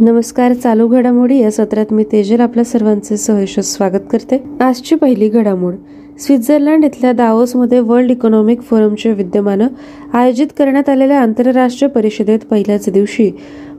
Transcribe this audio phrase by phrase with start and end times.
[0.00, 4.42] नमस्कार चालू घडामोडी या सत्रात मी तेजल आपल्या सर्वांचे सहर्ष स्वागत करते.
[4.60, 5.74] आजची पहिली घडामोड.
[6.18, 9.68] स्वित्झर्लंड इथल्या दावोसमध्ये वर्ल्ड इकॉनॉमिक फोरमच्या विद्यमानं
[10.12, 13.30] आयोजित करण्यात आलेल्या आंतरराष्ट्रीय परिषदेत पहिल्याच दिवशी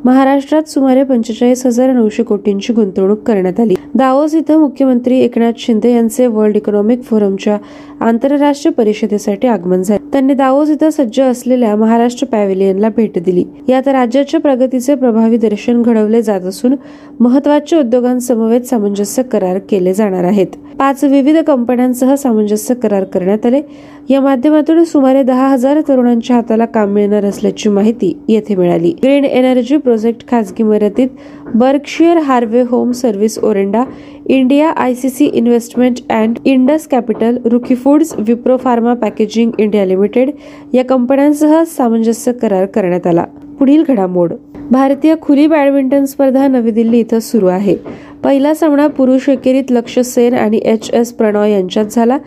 [0.06, 3.76] महाराष्ट्रात सुमारे पंचेचाळीस हजार नऊशे कोटींची गुंतवणूक करण्यात आली.
[3.96, 7.58] दावोस इथं मुख्यमंत्री एकनाथ शिंदे यांचे वर्ल्ड इकॉनॉमिक फोरमच्या
[8.02, 10.10] आंतरराष्ट्रीय परिषदेसाठी आगमन झाले.
[10.12, 13.46] त्यांनी दावोस इथं सज्ज असलेल्या महाराष्ट्र पॅव्हिलियनला भेट दिली.
[13.70, 16.76] यात राज्याच्या प्रगतीचे प्रभावी दर्शन घडवले जात असून
[17.20, 20.48] महत्त्वाच्या उद्योगांसमवेत सामंजस्य करार केले जाणार आहेत.
[20.80, 23.62] पाच विविध कंपन्यांसह सामंजस्य करार करण्यात आले.
[24.10, 28.92] या माध्यमातून सुमारे दहा हजार तरुणांच्या हाताला काम मिळणार असल्याची माहिती येथे मिळाली.
[29.04, 31.08] ग्रीन एनर्जी प्रोजेक्ट खासगी मर्यादित
[31.56, 33.84] Berkshire Hathaway home service Orenda
[34.26, 40.32] India ICC investment and Indus capital रुकी foods Wipro pharma packaging India limited
[40.74, 43.24] या कंपन्यांसह सामंजस्य करार करण्यात आला.
[43.60, 44.34] पुढील घडामोड.
[44.72, 47.76] भारतीय खुली बॅडमिंटन स्पर्धा नवी दिल्ली इथं सुरू आहे.
[48.24, 52.18] पहिला सामना पुरुष एकेरीत लक्ष्य सेन आणि एच एस प्रणॉय यांच्यात झाला.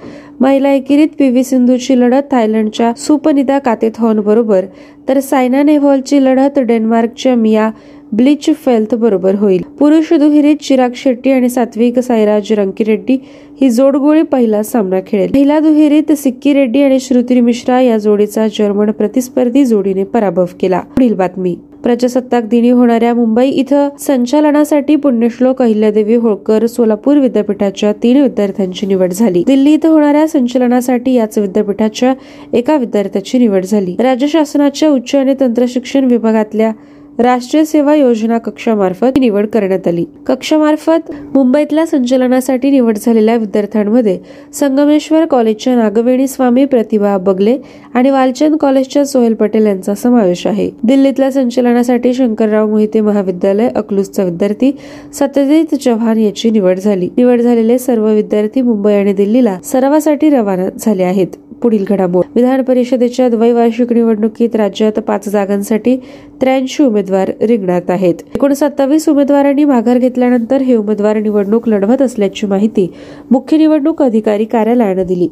[0.41, 4.64] महिला एकेरीत पी व्ही सिंधूची लढत थायलंडच्या सुपनिदा कातेथॉन बरोबर
[5.09, 7.70] तर सायना नेहवालची लढत डेन्मार्कच्या मिया
[8.17, 9.62] ब्लिच फेल्थ बरोबर होईल.
[9.79, 13.19] पुरुष दुहेरीत चिराग शेट्टी आणि सात्विक साईराज रंकीरेड्डी
[13.61, 15.31] ही जोडगोळी पहिला सामना खेळेल.
[15.34, 20.81] महिला दुहेरीत सिक्की रेड्डी आणि श्रुती मिश्रा या जोडीचा जर्मन प्रतिस्पर्धी जोडीने पराभव केला.
[20.81, 21.57] पुढील बातमी.
[21.83, 29.45] प्रजासत्ताक दिनी होणाऱ्या मुंबई इथं संचालनासाठी पुण्यश्लोक अहिल्यादेवी होळकर सोलापूर विद्यापीठाच्या तीन विद्यार्थ्यांची निवड झाली.
[29.47, 32.15] दिल्ली इथं होणाऱ्या संचलनासाठी याच विद्यापीठाच्या
[32.53, 33.97] एका विद्यार्थ्याची निवड झाली.
[33.98, 36.73] राज्य शासनाच्या उच्च आणि तंत्रशिक्षण विभागातल्या
[37.19, 40.05] राष्ट्रीय सेवा योजना कक्षामार्फत निवड करण्यात आली.
[40.27, 44.19] कक्षामार्फत मुंबईतल्या संचलनासाठी निवड झालेल्या विद्यार्थ्यांमध्ये
[44.53, 47.59] संगमेश्वर कॉलेजच्या नागवेणी स्वामी प्रतिभा बगले
[47.95, 50.70] आणि वालचंद कॉलेजच्या सोहेल पटेल यांचा समावेश आहे.
[50.83, 54.73] दिल्लीतल्या संचलनासाठी शंकरराव मोहिते महाविद्यालय अकलूजचा विद्यार्थी
[55.12, 57.09] सत्यजित चव्हाण याची निवड झाली.
[57.17, 61.27] निवड झालेले सर्व विद्यार्थी मुंबई आणि दिल्लीला सरावासाठी रवाना झाले आहेत.
[61.62, 62.25] पुढील घडामोड.
[62.35, 65.96] विधान परिषदेच्या द्वैवार्षिक निवडणुकीत राज्यात पाच जागांसाठी
[66.41, 68.15] त्र्याऐंशी उमेदवार उमेदवार रिंगणात आहेत.
[68.35, 72.92] एकूण सत्तावीस उमेदवारांनी माघार घेतल्यानंतर हे उमेदवार निवडणूक लढवत असल्याची माहिती
[73.31, 75.29] मुख्य निवडणूक अधिकारी कार्यालयानं दिली.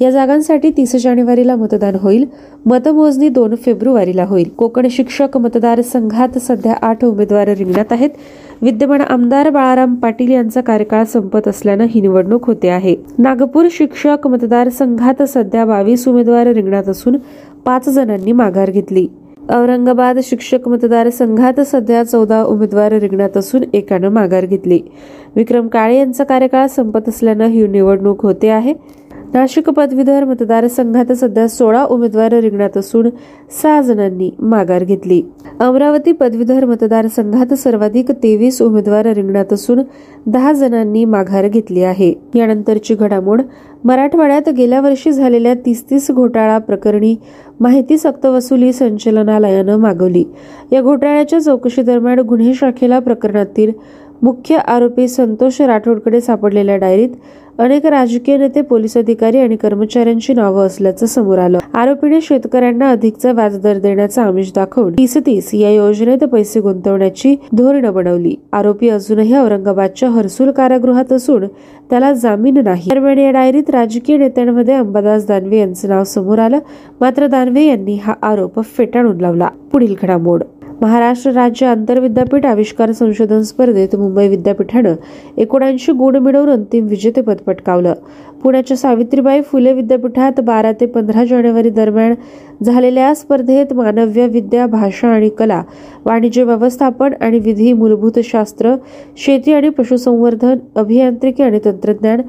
[0.00, 2.24] या जागांसाठी तीस जानेवारीला मतदान होईल.
[2.66, 4.48] मतमोजणी दोन फेब्रुवारीला होईल.
[4.56, 8.10] कोकण शिक्षक मतदारसंघात सध्या आठ उमेदवार रिंगणात आहेत.
[8.62, 12.96] विद्यमान आमदार बाळाराम पाटील यांचा कार्यकाळ संपत असल्यानं ही निवडणूक होते आहे.
[13.18, 17.16] नागपूर शिक्षक मतदारसंघात सध्या बावीस उमेदवार रिंगणात असून
[17.64, 19.06] पाच जणांनी माघार घेतली.
[19.50, 24.80] औरंगाबाद शिक्षक मतदारसंघात सध्या चौदा उमेदवार रिंगणात असून एकानं माघार घेतली.
[25.36, 28.74] विक्रम काळे यांचा कार्यकाळ संपत असल्यानं ही निवडणूक होते आहे.
[29.36, 33.08] नाशिक पदवीधर मतदारसंघात सध्या सोळा उमेदवार रिंगणात असून
[33.62, 35.22] सहा जणांनी माघार घेतली.
[35.60, 39.82] अमरावती पदवीधर मतदारसंघात सर्वाधिक तेवीस उमेदवार रिंगणात असून
[40.26, 42.12] दहा जणांनी माघार घेतली आहे.
[42.34, 43.42] यानंतरची घडामोड
[43.84, 47.16] मराठवाड्यात गेल्या वर्षी झालेल्या तीस तीस घोटाळा प्रकरणी
[47.60, 50.24] माहिती सक्तवसुली संचलनालयानं मागवली.
[50.72, 53.72] या घोटाळ्याच्या चौकशी दरम्यान गुन्हे शाखेला प्रकरणातील
[54.22, 57.08] मुख्य आरोपी संतोष राठोडकडे सापडलेल्या डायरीत
[57.58, 61.58] अनेक राजकीय नेते पोलीस अधिकारी आणि कर्मचाऱ्यांची नावं असल्याचं समोर आलं.
[61.74, 68.34] आरोपीने शेतकऱ्यांना अधिकचा व्याजदर देण्याचा आमिष दाखवून तीस तीस या योजनेत पैसे गुंतवण्याची धोरणं बनवली.
[68.52, 71.46] आरोपी अजूनही औरंगाबादच्या हर्सुल कारागृहात असून
[71.90, 72.90] त्याला जामीन नाही.
[72.90, 76.58] दरम्यान या डायरीत राजकीय नेत्यांमध्ये अंबादास दानवे यांचं नाव समोर आलं.
[77.00, 79.48] मात्र दानवे यांनी हा आरोप फेटाळून लावला.
[79.72, 80.42] पुढील घडामोड.
[80.80, 84.94] महाराष्ट्र राज्य आंतरविद्यापीठ आविष्कार संशोधन स्पर्धेत मुंबई विद्यापीठानं
[85.36, 87.94] एकोणऐंशी गुण मिळवून अंतिम विजेतेपद पटकावलं.
[88.42, 92.14] पुण्याच्या सावित्रीबाई फुले विद्यापीठात बारा ते पंधरा जानेवारी दरम्यान
[92.64, 95.62] झालेल्या स्पर्धेत मानव्य विद्या भाषा आणि कला
[96.04, 98.74] वाणिज्य व्यवस्थापन आणि विधी मूलभूत शास्त्र
[99.16, 102.20] शेती आणि पशुसंवर्धन अभियांत्रिकी आणि तंत्रज्ञान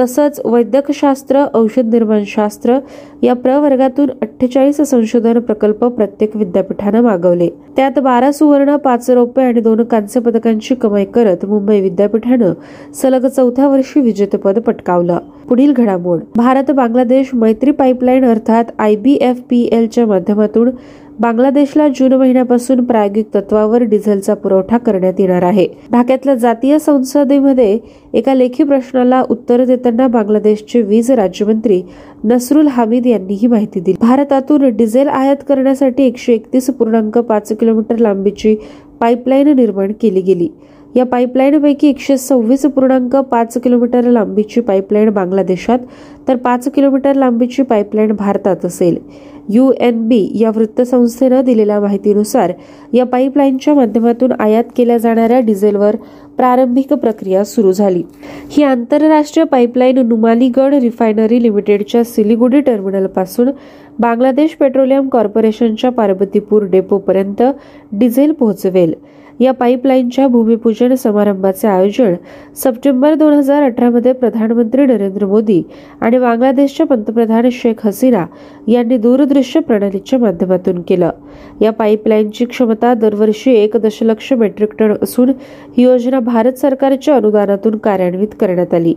[0.00, 2.78] तसंच वैद्यकशास्त्र औषध निर्माणशास्त्र
[3.22, 7.48] या प्रवर्गातून अठ्ठेचाळीस संशोधन प्रकल्प प्रत्येक विद्यापीठानं मागवले.
[7.76, 12.52] त्यात बारा सुवर्ण पाच रौप्य आणि दोन कांस्य पदकांची कमाई करत मुंबई विद्यापीठानं
[12.94, 15.18] सलग चौथ्या वर्षी विजेतेपद पटकावलं.
[15.48, 16.20] पुढील घडामोड.
[16.36, 20.70] भारत बांगलादेश मैत्री पाईपलाईन अर्थात आय बी एफ पी एलच्या माध्यमातून
[21.20, 25.66] बांगलादेशला जून महिन्यापासून प्रायोगिक तत्वावर डिझेलचा पुरवठा करण्यात येणार आहे.
[25.92, 27.78] ढाक्यातल्या जातीय संसदेमध्ये
[28.14, 31.80] एका लेखी प्रश्नाला उत्तर देताना बांगलादेशचे वीज राज्यमंत्री
[32.24, 33.96] नसरुल हामिद यांनी ही माहिती दिली.
[34.00, 38.56] भारतातून डिझेल आयात करण्यासाठी एकशे एकतीस पूर्णांक पाच किलोमीटर लांबीची
[39.00, 40.48] पाईपलाईन निर्माण केली गेली.
[40.96, 45.78] या पाईपलाईनपैकी एकशे सव्वीस पूर्णांक पाच किलोमीटर लांबीची पाईपलाईन बांगलादेशात
[46.28, 48.98] तर पाच किलोमीटर लांबीची पाईपलाईन भारतात असेल.
[49.48, 52.52] यू एन बी या वृत्तसंस्थेनं दिलेल्या माहितीनुसार
[52.92, 55.96] या पाईपलाईनच्या माध्यमातून आयात केल्या जाणाऱ्या डिझेलवर
[56.36, 58.02] प्रारंभिक प्रक्रिया सुरू झाली.
[58.50, 63.50] ही आंतरराष्ट्रीय पाईपलाईन नुमालीगड रिफायनरी लिमिटेडच्या सिलिगुडी टर्मिनलपासून
[63.98, 67.42] बांगलादेश पेट्रोलियम कॉर्पोरेशनच्या पार्वतीपूर डेपोपर्यंत
[67.92, 68.94] डिझेल पोहोचवेल.
[69.40, 72.14] या पाईपलाईनच्या भूमिपूजन समारंभाचे आयोजन
[72.56, 75.62] सप्टेंबर दोन हजार अठरामध्ये प्रधानमंत्री नरेंद्र मोदी
[76.00, 78.26] आणि बांगलादेशच्या पंतप्रधान शेख हसीना
[78.68, 81.10] यांनी दूरदृश्य प्रणालीच्या माध्यमातून केलं.
[81.62, 85.28] या पाईपलाईनची क्षमता दरवर्षी एक दशलक्ष मेट्रिक टन असून
[85.76, 88.94] ही योजना भारत सरकारच्या अनुदानातून कार्यान्वित करण्यात आली.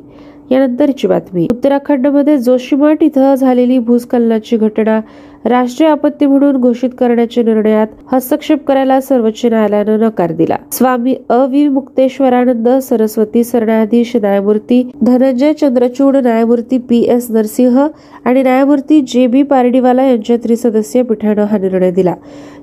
[0.52, 1.48] यानंतरची बातमी.
[1.52, 5.00] उत्तराखंडमध्ये जोशीमठ इथं झालेली भूस्खलनाची घटना
[5.46, 10.56] राष्ट्रीय आपत्ती म्हणून घोषित करण्याच्या निर्णयात हस्तक्षेप करायला सर्वोच्च न्यायालयानं नकार दिला.
[10.72, 17.00] स्वामी अवि मुक्तेश्वरानंद सरस्वती सरन्यायाधीश न्यायमूर्ती धनंजय चंद्रचूड न्यायमूर्ती पी.
[17.00, 17.28] एस.
[17.32, 17.88] नरसिंह
[18.26, 19.28] आणि न्यायमूर्ती जे.
[19.28, 19.44] बी.
[19.44, 22.14] पारडीवाला यांच्या त्रिसदस्यीय पीठानं हा निर्णय दिला.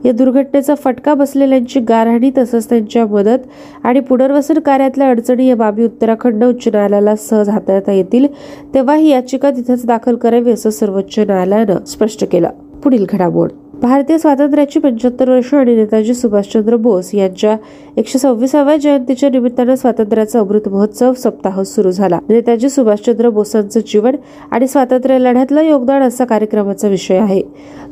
[0.05, 3.47] या दुर्घटनेचा फटका बसलेल्यांची गारहाणी तसंच त्यांच्या मदत
[3.85, 8.27] आणि पुनर्वसन कार्यातल्या अडचणी या बाबी उत्तराखंड उच्च न्यायालयाला सहज हाताळता येतील
[8.75, 12.51] तेव्हा ही याचिका तिथेच दाखल करावी असं सर्वोच्च न्यायालयानं स्पष्ट केलं.
[12.83, 13.51] पुढील घडामोड.
[13.83, 17.57] भारतीय स्वातंत्र्याची पंच्याहत्तर वर्ष आणि नेताजी सुभाषचंद्र बोस यांच्या
[17.97, 22.19] एकशे सव्वीसाव्या जयंतीच्या निमित्तानं स्वातंत्र्याचा अमृत महोत्सव सप्ताह सुरू झाला.
[22.29, 24.17] नेताजी सुभाषचंद्र बोसांचं जीवन
[24.51, 27.43] आणि स्वातंत्र्य लढ्यातलं योगदान असा कार्यक्रमाचा विषय आहे.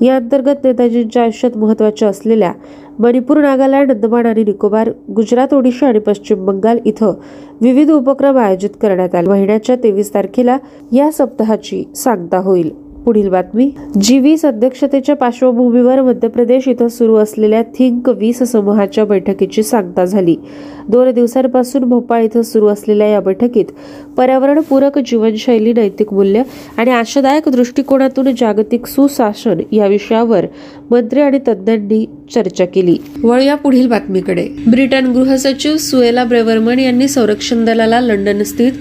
[0.01, 2.53] या अंतर्गत नेताजींच्या आयुष्यात महत्त्वाच्या असलेल्या
[2.99, 7.13] मणिपूर नागालँड अंदमान आणि निकोबार गुजरात ओडिशा आणि पश्चिम बंगाल इथं
[7.61, 9.29] विविध उपक्रम आयोजित करण्यात आले.
[9.29, 10.57] महिन्याच्या तेवीस तारखेला
[10.93, 12.82] या सप्ताहाची सांगता होईल.
[13.05, 13.71] पुढील बातमी.
[14.01, 20.37] जी वीस अध्यक्षतेच्या पार्श्वभूमीवर मध्य प्रदेश इथं सुरू असलेल्या थिंक वीस समूहाच्या बैठकीची सांगता झाली.
[20.89, 23.65] दोन दिवसांपासून भोपाळ इथं सुरू असलेल्या या बैठकीत
[24.17, 26.43] पर्यावरणपूरक जीवनशैली नैतिक मूल्य
[26.77, 30.47] आणि आशादायक दृष्टिकोनातून जागतिक सुशासन या विषयावर
[30.91, 32.97] मंत्री आणि तज्ज्ञांनी चर्चा केली.
[33.25, 34.49] वळूया पुढील बातमीकडे.
[34.71, 38.73] ब्रिटन गृहसचिव सुएला ब्रेवरमन यांनी संरक्षण दलाला लंडन स्थित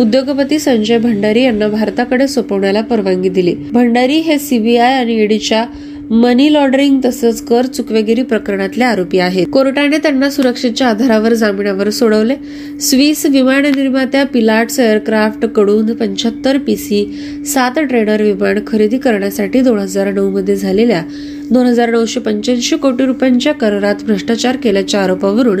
[0.00, 3.54] उद्योगपती संजय भंडारी यांना भारताकडे सोपवण्याला परवानगी दिली.
[3.72, 5.64] भंडारी हे सीबीआय आणि ईडीच्या
[6.10, 9.46] मनी लॉन्ड्रिंग तसंच कर चुकवेगिरी प्रकरणातले आरोपी आहेत.
[9.46, 12.34] कोर्टाने त्यांना सुरक्षेच्या आधारावर जामिनावर सोडवले.
[12.80, 17.04] स्विस विमान निर्मात्या पिलाट्स एअरक्राफ्टकडून पंच्याहत्तर पीसी
[17.46, 21.02] सात ट्रेनर विमान खरेदी करण्यासाठी दोन हजार नऊ मध्ये झालेल्या
[21.50, 25.58] दोन हजार नऊशे पंच्याऐंशी कोटी रुपयांच्या करारात भ्रष्टाचार केल्याच्या आरोपावरून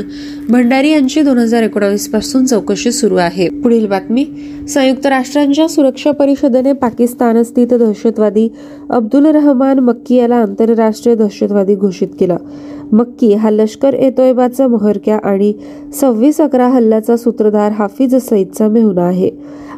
[0.48, 3.48] भंडारी यांची दोन हजार एकोणावीसपासून चौकशी सुरू आहे.
[3.48, 4.26] पुढील बातमी.
[4.68, 8.48] संयुक्त राष्ट्रांच्या सुरक्षा परिषदेने पाकिस्तान स्थित दहशतवादी
[8.90, 12.36] अब्दुल रहमान मक्की याला आंतरराष्ट्रीय दहशतवादी घोषित केलं.
[12.92, 15.52] मक्की हा लष्कर ए तोयबाचा महरक्या आणि
[16.00, 19.30] सव्वीस अकरा हल्ल्याचा सूत्रधार हाफिज सईदचा मेहुणा आहे.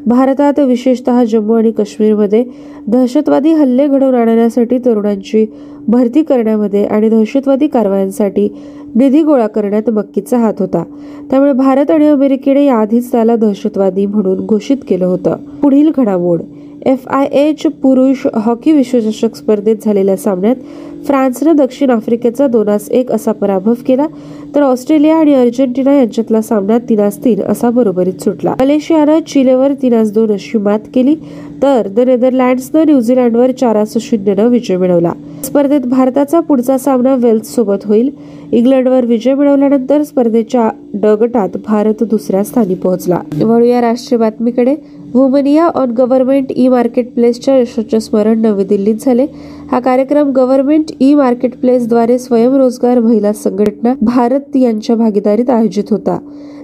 [0.06, 2.44] भारतात विशेषतः जम्मू आणि काश्मीरमध्ये
[2.87, 5.47] दहशतवादी हल्ले घडवून आणण्यासाठी तरुणांची
[5.88, 8.49] भरती करण्यामध्ये आणि दहशतवादी कारवायांसाठी
[8.94, 10.85] निधी गोळा करण्यात मक्कीचा हात होता.
[11.31, 15.37] त्यामुळे भारत आणि अमेरिकेने याआधीच त्याला दहशतवादी म्हणून घोषित केलं होतं.
[15.62, 16.41] पुढील घडामोड.
[16.87, 20.56] एफ आय एच पुरुष हॉकी विश्वचषक स्पर्धेत झालेल्या सामन्यात
[21.06, 24.06] फ्रान्सनं दक्षिण आफ्रिकेचा दोनास एक असा पराभव केला
[24.55, 28.55] तर ऑस्ट्रेलिया आणि अर्जेंटिना यांच्यातला सामना तिनास तीन असा बरोबरीत सुटला.
[28.61, 31.14] मलेशियानं चिलेवर तिनास दोन अशी मात केली
[31.62, 35.12] तर द नेदरलँड्सनं न्यूझीलंडवर चारास शून्यनं विजय मिळवला.
[35.44, 38.11] स्पर्धेत भारताचा पुढचा सामना वेल्स सोबत होईल.
[38.52, 43.18] इंग्लंडवर विजय मिळवल्यानंतर स्पर्धेच्या ड गटात भारत दुसऱ्या स्थानी पोहोचला.
[43.42, 44.75] वळूया राष्ट्रीय बातमीकडे.
[45.14, 49.26] वुमनिया ऑन गव्हर्नमेंट ई मार्केट प्लेसच्या यशाचे स्मरण नवी दिल्लीत झाले.
[49.71, 56.19] हा कार्यक्रम गव्हर्नमेंट ई मार्केट प्लेसद्वारे स्वयंरोजगार महिला संघटना भारत यांच्या भागीदारीत आयोजित होता.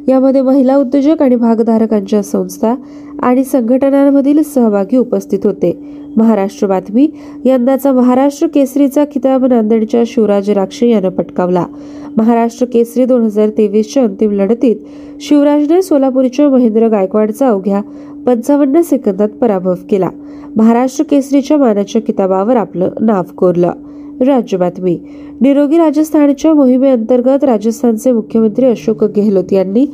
[0.08, 2.74] यामध्ये महिला उद्योजक आणि भागधारकांच्या संस्था
[3.22, 5.76] आणि संघटनांमधील सहभागी उपस्थित होते.
[6.16, 7.08] महाराष्ट्र बातमी
[7.44, 11.64] यंदाचा महाराष्ट्र केसरीचा खिताब नांदेडच्या शिवराज राक्षे यानं पटकावला.
[12.16, 14.76] महाराष्ट्र केसरी दोन हजार तेवीसच्या अंतिम लढतीत
[15.20, 17.80] शिवराजने सोलापूरच्या महेंद्र गायकवाडचा अवघ्या
[18.26, 20.10] पंचावन्न सेकंदात पराभव केला.
[20.56, 23.72] महाराष्ट्र केसरीच्या मानाच्या किताबावर आपलं नाव कोरलं.
[24.20, 25.00] राज्य बातमी
[25.40, 29.86] निरोगी राजस्थानच्या मोहिमेअंतर्गत राजस्थानचे मुख्यमंत्री अशोक गेहलोत यांनी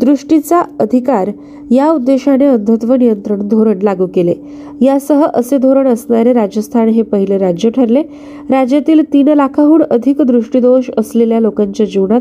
[0.00, 1.30] दृष्टीचा अधिकार
[1.70, 4.34] या उद्देशाने अंधत्व नियंत्रण धोरण लागू केले.
[4.80, 8.02] यासह असे धोरण असणारे राजस्थान हे पहिले राज्य ठरले.
[8.50, 12.20] राज्यातील तीन लाखाहून अधिक दृष्टीदोष असलेल्या लोकांच्या जीवनात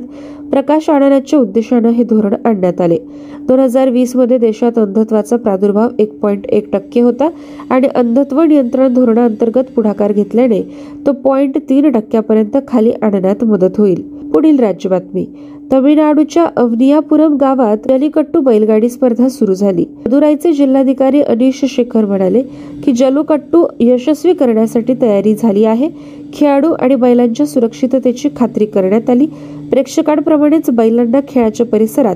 [0.51, 2.97] प्रकाश आणण्याच्या उद्देशानं हे धोरण आणण्यात आले.
[3.41, 7.29] दोन हजार वीसमध्ये देशात अंधत्वाचा प्रादुर्भाव एक पॉईंट एक टक्के होता
[7.69, 10.61] आणि अंधत्व नियंत्रण धोरणाअंतर्गत पुढाकार घेतल्याने
[11.07, 14.01] तो पॉईंट तीन टक्क्यापर्यंत खाली आणण्यात मदत होईल.
[14.33, 15.25] पुढील राज्य बातमी.
[15.73, 19.85] तमिळनाडूच्या अवनियापुरम गावात जलीकट्टू बैलगाडी स्पर्धा सुरू झाली.
[20.05, 22.41] मदुराईचे जिल्हाधिकारी अनिश शेखर म्हणाले
[22.83, 25.89] की जलोकट्टू यशस्वी करण्यासाठी तयारी झाली आहे.
[26.33, 29.25] खेळाडू आणि बैलांच्या सुरक्षिततेची खात्री करण्यात आली.
[29.71, 32.15] प्रेक्षकांप्रमाणेच बैलांना खेळाच्या परिसरात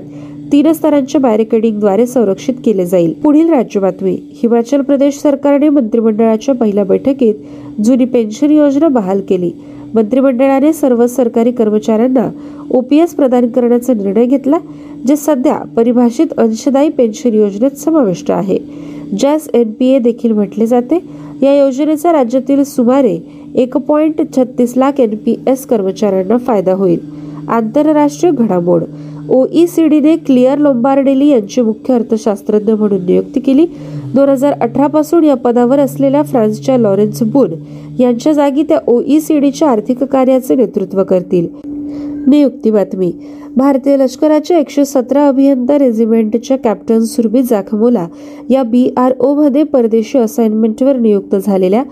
[0.52, 3.12] तीन स्तरांच्या बॅरिकेडिंगद्वारे संरक्षित केले जाईल.
[3.12, 4.18] पुढील राज्य बातमी.
[4.42, 7.34] हिमाचल प्रदेश सरकारने मंत्रिमंडळाच्या पहिल्या बैठकीत
[7.84, 9.50] जुनी पेन्शन योजना बहाल केली.
[9.94, 12.30] मंत्रिमंडळाने सर्व सरकारी कर्मचाऱ्यांना
[12.70, 14.58] ओपीएस प्रदान करण्याचा निर्णय घेतला
[15.06, 18.58] जे सध्या परिभाषित अंशदायी पेन्शन योजनेत समाविष्ट आहे.
[19.18, 21.04] ज्यास ए देखील म्हटले जाते.
[21.42, 23.18] या योजनेचा राज्यातील सुमारे
[23.54, 27.00] एक पॉईंट छत्तीस लाख एन पी एस कर्मचाऱ्यांना फायदा होईल.
[27.48, 28.84] आंतरराष्ट्रीय घडामोड.
[29.30, 33.66] ओईसीडीने क्लिअर लोंबार्डेली यांची मुख्य अर्थशास्त्रज्ञ म्हणून नियुक्ती केली.
[34.14, 37.50] दोन हजार अठरा पासून या पदावर असलेल्या फ्रान्सच्या लॉरेन्स बुन
[37.98, 41.46] यांच्या जागी त्या ओईसीडीच्या आर्थिक कार्याचे नेतृत्व करतील.
[42.26, 43.12] नियुक्ती बातमी.
[43.56, 48.06] भारतीय लष्कराच्या एकशे सतरा अभियंता रेजिमेंटच्या कॅप्टन सुरभी जाखमोला
[48.50, 51.82] या बी आर ओ मध्ये परदेशी असाइनमेंटवर नियुक्त झालेल्या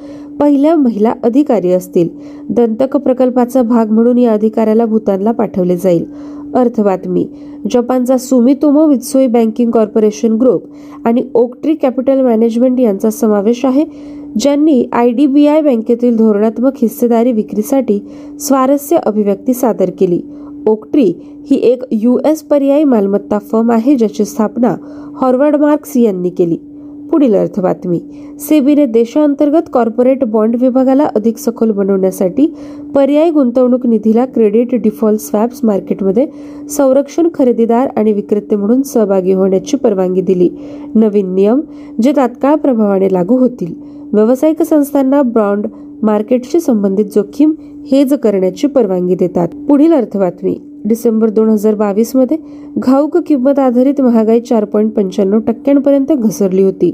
[0.41, 2.09] पहिल्या महिला अधिकारी असतील.
[2.49, 6.05] दंतक प्रकल्पाचा भाग म्हणून या अधिकाऱ्याला भूतानला पाठवले जाईल.
[6.55, 7.27] अर्थ बातमी.
[7.73, 10.63] जपानचा Sumitomo Mitsui banking corporation group
[11.05, 13.85] आणि ओकट्री कॅपिटल मॅनेजमेंट यांचा समावेश आहे
[14.39, 17.99] ज्यांनी आय डी बी आय बँकेतील धोरणात्मक हिस्सेदारी विक्रीसाठी
[18.41, 20.21] स्वारस्य अभिव्यक्ती सादर केली.
[20.67, 21.13] ओकट्री
[21.51, 24.75] ही एक यू एस पर्यायी मालमत्ता फर्म आहे ज्याची स्थापना
[25.17, 26.57] हॉर्वर्ड मार्क्स यांनी केली.
[27.15, 28.01] पुढील अर्थ बातमी
[28.41, 32.47] सेबीने देशांतर्गत कॉर्पोरेट बॉन्ड विभागाला अधिक सखोल बनवण्यासाठी
[32.95, 36.27] पर्यायी गुंतवणूक निधीला क्रेडिट डिफॉल्ट स्वॅप्स मार्केटमध्ये
[36.71, 40.49] संरक्षण खरेदीदार आणि विक्रेते म्हणून सहभागी होण्याची परवानगी दिली.
[40.95, 41.61] नवीन नियम
[42.03, 43.75] जे तात्काळ प्रभावाने लागू होतील.
[44.13, 45.67] व्यावसायिक संस्थांना बॉन्ड
[46.03, 47.53] मार्केटशी संबंधित जोखीम
[47.87, 49.49] हेज करण्याची परवानगी देतात.
[49.69, 52.37] पुढील अर्थ बातमी डिसेंबर दोन हजार बावीसमध्ये
[52.79, 56.91] घाऊक किंमत आधारित महागाई चार पॉईंट पंच्याण्णव टक्क्यांपर्यंत घसरली होती.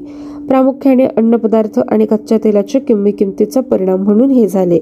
[0.49, 4.78] प्रामुख्याने अन्नपदार्थ आणि कच्च्या तेलाच्या किंमी किमतीचा परिणाम म्हणून हे झाले.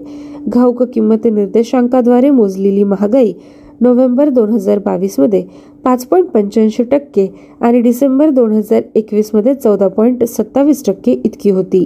[0.48, 3.32] घाऊक किंमत निर्देशांकाद्वारे मोजलेली महागाई
[3.80, 5.44] नोव्हेंबर दोन हजार बावीसमध्ये
[5.84, 7.26] पाच पॉईंट पंच्याऐंशी टक्के
[7.60, 11.84] आणि डिसेंबर दोन हजार एकवीसमध्ये चौदा पॉईंट सत्तावीस टक्के इतकी होती.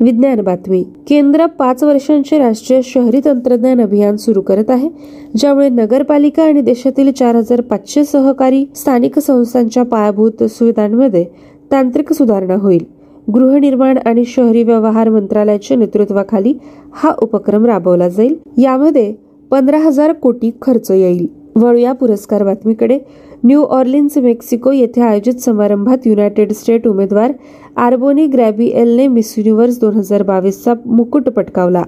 [0.00, 0.82] विज्ञान बातमी.
[1.08, 4.88] केंद्र पाच वर्षांचे राष्ट्रीय शहरी तंत्रज्ञान अभियान सुरू करत आहे
[5.36, 11.24] ज्यामुळे नगरपालिका आणि देशातील चार हजार पाचशे सहकारी स्थानिक संस्थांच्या पायाभूत सुविधांमध्ये
[11.72, 12.84] तांत्रिक सुधारणा होईल.
[13.32, 16.52] गृहनिर्माण आणि शहरी व्यवहार मंत्रालयाच्या नेतृत्वाखाली
[16.92, 18.34] हा उपक्रम राबवला जाईल.
[18.58, 19.12] यामध्ये
[19.50, 21.26] पंधरा हजार कोटी खर्च येईल.
[21.56, 22.98] वळूया पुरस्कार बातमीकडे.
[23.44, 27.32] न्यू ऑर्लिन्स मेक्सिको येथे आयोजित समारंभात युनायटेड स्टेट उमेदवार
[27.76, 31.82] आर्बोनी ग्रॅबिएलने मिस युनिव्हर्स दोन हजार बावीसचा मुकुट पटकावला.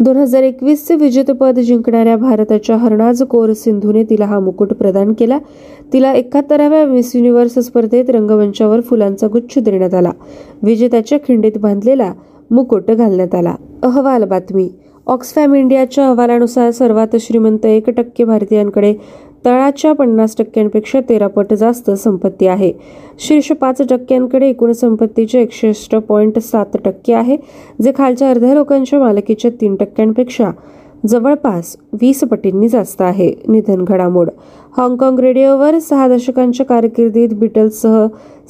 [0.00, 5.38] दोन हजार एकवीसचे विजेतेपद जिंकणाऱ्या भारताच्या हरणाज कौर सिंधूने तिला हा मुकुट प्रदान केला.
[5.92, 10.10] तिला एकाहत्तराव्या मिस युनिव्हर्स स्पर्धेत रंगमंचावर फुलांचा गुच्छ देण्यात आला.
[10.62, 12.12] विजेत्याच्या खिंडीत बांधलेला
[12.50, 13.54] मुकुट घालण्यात आला.
[13.82, 14.68] अहवाल बातमी.
[15.06, 18.92] ऑक्सफॅम इंडियाच्या अहवालानुसार सर्वात श्रीमंत एक टक्के भारतीयांकडे
[19.44, 22.72] तळाच्या पन्नास टक्क्यांपेक्षा तेरा पट जास्त संपत्ती आहे.
[23.18, 27.36] शीर्ष पाच टक्क्यांकडे एकूण संपत्तीचे एकसष्ट पॉईंट सात टक्के आहे
[27.82, 30.50] जे खालच्या अर्ध्या लोकांच्या मालकीच्या तीन टक्क्यांपेक्षा
[31.08, 34.28] जवळपास वीस पटींनी जास्त आहे निधन घडामोड.
[34.76, 38.06] हाँगकाँग रेडिओवर सहा दशकांच्या कारकिर्दीत बिटल्ससह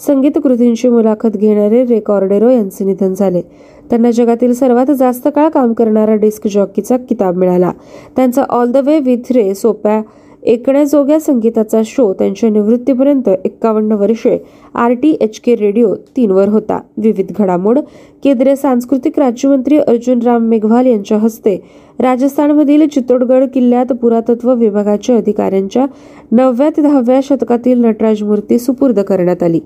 [0.06, 3.42] संगीत कृतींची मुलाखत घेणारे रेकॉर्डेरो यांचे निधन झाले.
[3.90, 7.72] त्यांना जगातील सर्वात जास्त काळ काम करणारा डिस्क जॉकीचा किताब मिळाला.
[8.16, 10.02] त्यांचा all the way with Ray सोप्या
[10.46, 14.38] एकण्याजोग्या संगीताचा शो त्यांच्या निवृत्तीपर्यंत एक्कावन्न वर्षे
[14.74, 16.80] R T H K radio तीनवर होता.
[16.96, 17.78] विविध घडामोड
[18.24, 21.56] केंद्रीय सांस्कृतिक राज्यमंत्री अर्जुन राम मेघवाल यांच्या हस्ते
[21.98, 25.86] राजस्थानमधील चित्तोडगड किल्ल्यात पुरातत्व विभागाच्या अधिकाऱ्यांच्या
[26.32, 29.60] नवव्या ते दहाव्या शतकातील नटराज मूर्ती सुपूर्द करण्यात आली.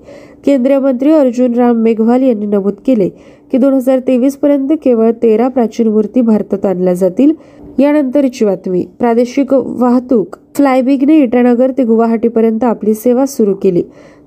[0.45, 3.09] केंद्रीय मंत्री अर्जुन राम मेघवाल यांनी नमूद केले
[3.51, 7.31] की दोन हजार तेवीस पर्यंत केवळ तेरा प्राचीन मूर्ती भारतात आणल्या जातील.
[7.79, 8.85] यानंतरची बातमी.
[8.99, 13.81] प्रादेशिक वाहतूक फ्लायबिगने इटानगर ते गुवाहाटीपर्यंत आपली सेवा सुरू केली.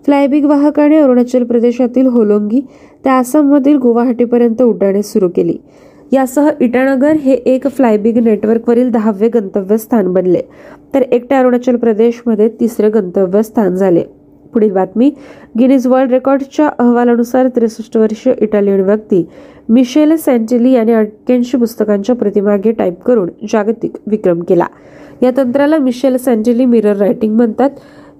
[0.04, 2.61] फ्लायबिग वाहकाने अरुणाचल प्रदेशातील होलोंगी
[3.04, 5.57] ते आसाममधील गुवाहाटीपर्यंत उड्डाणे सुरू केली.
[6.12, 10.43] यासह इटानगर हे एक फ्लायबिग नेटवर्कवरील दहावे गंतव्यस्थान बनले.
[10.95, 14.02] तर एकट्या अरुणाचल प्रदेशमध्ये तिसरे गंतव्यस्थान झाले.
[14.52, 15.11] पुढील बातमी
[15.59, 19.25] गिनीज वर्ल्ड रेकॉर्डच्या अहवालानुसार त्रेसष्ट वर्षीय इटालियन व्यक्ती
[19.69, 24.66] मिशेल सँटेली याने अठ्ठ्याऐंशी पुस्तकांच्या प्रतिमागे टाईप करून जागतिक विक्रम केला.
[25.23, 27.71] या तंत्राला मिशेल सँजेली मिरर रायटिंग म्हणतात.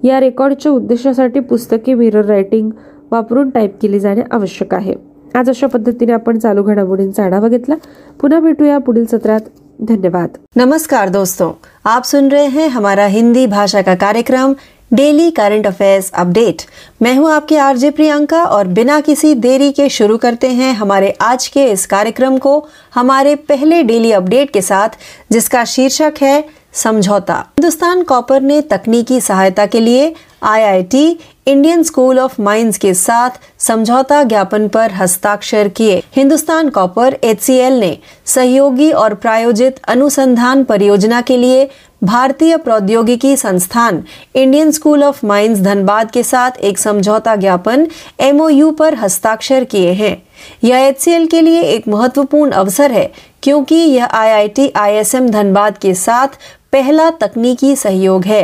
[0.03, 2.71] या रेकॉर्डच्या उद्देशासाठी पुस्तके मिरर रायटिंग
[3.11, 4.95] वापरून टाईप केली जाणे आवश्यक आहे.
[5.35, 7.75] आज अशा पद्धतीने आपण चालू घडामोडींचा आढावा घेतला.
[8.21, 9.41] पुन्हा भेटूया पुढील सत्रात.
[9.81, 10.29] धन्यवाद.
[10.57, 11.53] नमस्कार दोस्तों.
[11.85, 14.53] आप सुन रहे हैं हमारा हिंदी भाषा का कार्यक्रम
[14.93, 16.63] डेली करंट अफेयर्स अपडेट
[17.01, 21.49] मैं हूं आपके आरजे प्रियंका और बिना किसी देरी के शुरू करते हैं हमारे आज
[21.49, 22.61] के इस कार्यक्रम को
[22.97, 24.89] हमारे पहले डेली अपडेट के साथ
[25.33, 26.41] जिसका शीर्षक है
[26.75, 30.13] समझौता। हिंदुस्तान कॉपर ने तकनीकी सहायता के लिए
[30.43, 37.73] IIT, Indian school of mines के साथ समझौता ज्ञापन पर हस्ताक्षर किए। हिंदुस्तान कॉपर, एचसीएल
[37.73, 41.69] ने सहयोगी और प्रायोजित अनुसंधान परियोजना के लिए
[42.05, 44.03] भारतीय प्रौद्योगिकी संस्थान,
[44.35, 47.87] Indian school of mines Dhanbad के साथ एक समझौता ज्ञापन,
[48.21, 50.23] एमओयू पर हस्ताक्षर किए हैं।
[50.65, 53.13] यह एचसीएल के लिए एक महत्वपूर्ण अवसर है,
[53.43, 56.29] क्योंकि यह आईआईटी, आईएसएम धनबाद के साथ
[56.75, 58.43] पहला तकनीकी सहयोग है।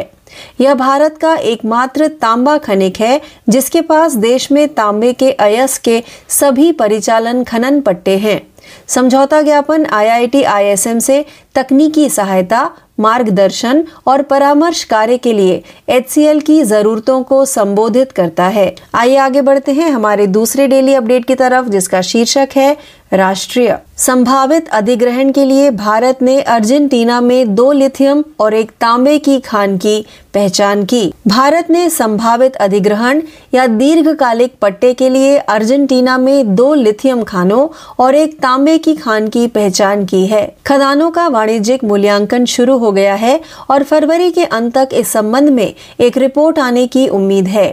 [0.60, 6.02] यह भारत का एकमात्र तांबा खनिक है, जिसके पास देश में तांबे के अयस के
[6.28, 8.38] सभी परिचालन खनन पट्टे हैं।
[8.86, 11.24] समझौता ज्ञापन आईआईटी आईएसएम से
[11.56, 18.68] तकनीकी सहायता, मार्गदर्शन और परामर्श कार्य के लिए एचसीएल की जरूरतों को संबोधित करता है।
[18.94, 22.74] आइए आगे बढ़ते हैं हमारे दूसरे डेली अपडेट की तरफ़, जिसका शीर्षक है
[23.12, 29.38] राष्ट्रीय। संभावित अधिग्रहण के लिए भारत ने अर्जेंटीना में दो लिथियम और एक तांबे की
[29.44, 30.02] खान की
[30.34, 33.20] पहचान की। भारत ने संभावित अधिग्रहण
[33.52, 37.66] या दीर्घकालिक पट्टे के लिए अर्जेंटीना में दो लिथियम खानों
[37.98, 42.90] और एक तांबे की खान की पहचान की है। खदानों का वाणिज्यिक मूल्यांकन शुरू हो
[42.92, 43.36] गया है
[43.70, 45.68] और फरवरी के अंत तक इस संबंध में
[46.00, 47.68] एक रिपोर्ट आने की उम्मीद है।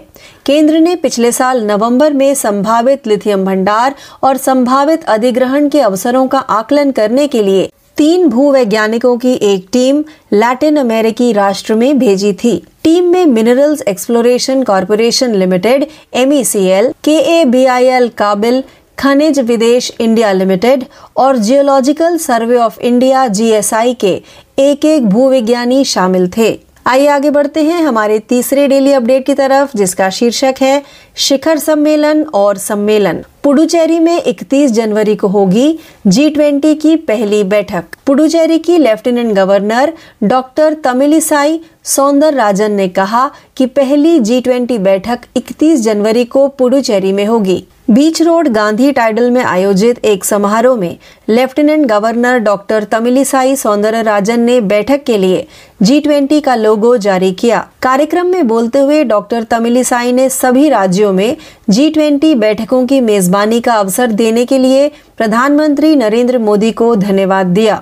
[0.45, 6.39] केंद्र ने पिछले साल नवंबर में संभावित लिथियम भंडार और संभावित अधिग्रहण के अवसरों का
[6.59, 12.55] आकलन करने के लिए तीन भूवैज्ञानिकों की एक टीम लैटिन अमेरिकी राष्ट्र में भेजी थी।
[12.83, 18.07] टीम में minerals exploration corporation limited M E C L K A B I L
[18.17, 18.63] KABIL
[18.99, 20.83] Khanij Bidesh India limited
[21.15, 24.23] और geological survey of India GSI के
[24.57, 29.77] एक एक भूविज्ञानी शामिल थे। आइए आगे बढ़ते हैं हमारे तीसरे डेली अपडेट की तरफ़,
[29.77, 30.79] जिसका शीर्षक है
[31.17, 37.83] शिखर सम्मेलन और सम्मेलन। पुडुचेरी में 31 जनवरी को होगी जी ट्वेंटी की पहली बैठक।
[38.05, 39.93] पुडुचेरी की lieutenant governor
[40.23, 41.59] doctor Tamilisai
[42.33, 48.21] Soundararajan ने कहा कि पहली जी ट्वेंटी बैठक 31 जनवरी को पुडुचेरी में होगी। बीच
[48.21, 50.97] रोड गांधी टाइडल में आयोजित एक समारोह में
[51.29, 53.55] lieutenant governor doctor Tamilisai
[54.03, 55.45] Soundararajan ने बैठक के लिए
[55.81, 61.06] जी ट्वेंटी का लोगो जारी किया। कार्यक्रम में बोलते हुए डॉक्टर तमिलिसाई ने सभी राज्यों
[61.11, 61.37] में
[61.69, 67.47] जी ट्वेंटी बैठकों की मेजबानी का अवसर देने के लिए प्रधानमंत्री नरेंद्र मोदी को धन्यवाद
[67.47, 67.81] दिया।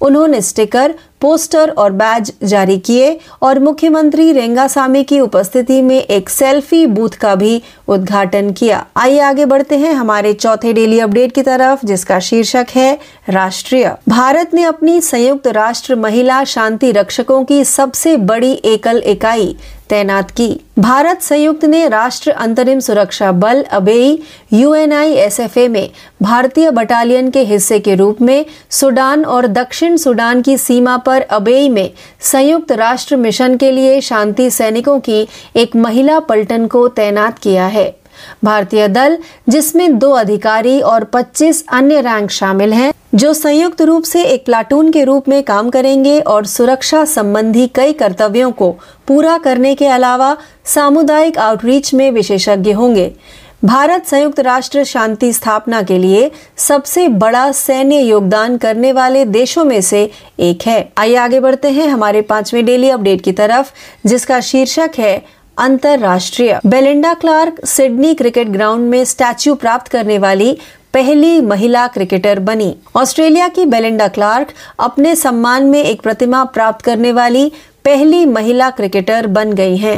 [0.00, 0.94] उन्होंने स्टिकर
[1.26, 7.34] पोस्टर और बैज जारी किए और मुख्यमंत्री रेंगासामी की उपस्थिति में एक सेल्फी बूथ का
[7.34, 12.64] भी उद्घाटन किया। आइए आगे बढ़ते हैं हमारे चौथे डेली अपडेट की तरफ़, जिसका शीर्षक
[12.76, 12.94] है
[13.28, 19.52] राष्ट्रीय। भारत ने अपनी संयुक्त राष्ट्र महिला शांति रक्षकों की सबसे बड़ी एकल इकाई
[19.90, 24.16] तैनात की। भारत संयुक्त ने राष्ट्र अंतरिम सुरक्षा बल, अबेई
[24.52, 25.88] यूएनआईएसएफए में
[26.20, 31.68] भारतीय बटालियन के हिस्से के रूप में सुडान और दक्षिण सुडान की सीमा पर अबेई
[31.68, 37.66] में संयुक्त राष्ट्र मिशन के लिए शांति सैनिकों की एक महिला पलटन को तैनात किया
[37.66, 37.96] है।
[38.44, 44.22] भारतीय दल, जिसमें दो अधिकारी और 25 अन्य रैंक शामिल हैं, जो संयुक्त रूप से
[44.22, 48.70] एक प्लाटून के रूप में काम करेंगे और सुरक्षा संबंधी कई कर्तव्यों को
[49.06, 53.16] पूरा करने के अलावा सामुदायिक आउटरीच में विशेषज्ञ होंगे।
[53.62, 59.80] भारत संयुक्त राष्ट्र शांति स्थापना के लिए सबसे बड़ा सैन्य योगदान करने वाले देशों में
[59.80, 60.02] से
[60.38, 63.70] एक है। आइए आगे बढ़ते हैं हमारे पाँचवें डेली अपडेट की तरफ़,
[64.08, 65.16] जिसका शीर्षक है
[65.58, 70.52] अंतरराष्ट्रीय। Belinda Clarke Sydney cricket ground में स्टैच्यू प्राप्त करने वाली
[70.94, 74.46] पहली महिला क्रिकेटर बनी। ऑस्ट्रेलिया की बेलिंडा क्लार्क
[74.78, 77.48] अपने सम्मान में एक प्रतिमा प्राप्त करने वाली
[77.84, 79.96] पहली महिला क्रिकेटर बन गई हैं।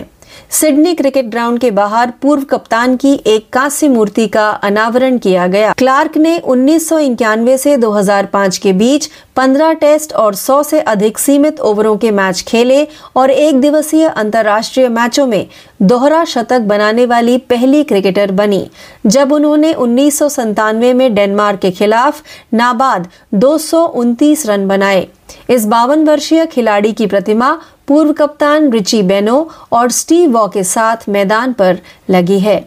[0.51, 5.73] सिडनी क्रिकेट ग्राउंड के बाहर पूर्व कप्तान की एक कांस्य मूर्ति का अनावरण किया गया।
[5.73, 6.89] क्लार्क ने उन्नीस
[7.63, 12.87] से 2005 के बीच 15 टेस्ट और 100 से अधिक सीमित ओवरों के मैच खेले
[13.17, 15.47] और एक दिवसीय अंतर्राष्ट्रीय मैचों में
[15.83, 18.67] दोहरा शतक बनाने वाली पहली क्रिकेटर बनी,
[19.07, 20.23] जब उन्होंने उन्नीस
[20.63, 22.23] में डेनमार्क के खिलाफ
[22.55, 25.07] नाबाद दो सौ उनतीस रन बनाए।
[25.51, 30.97] इस बावन वर्षीय खिलाड़ी की प्रतिमा पूर्व कप्तान रिची बेनो और स्टीव वॉ के साथ
[31.09, 31.75] मैदान पर
[32.09, 32.59] लगी है।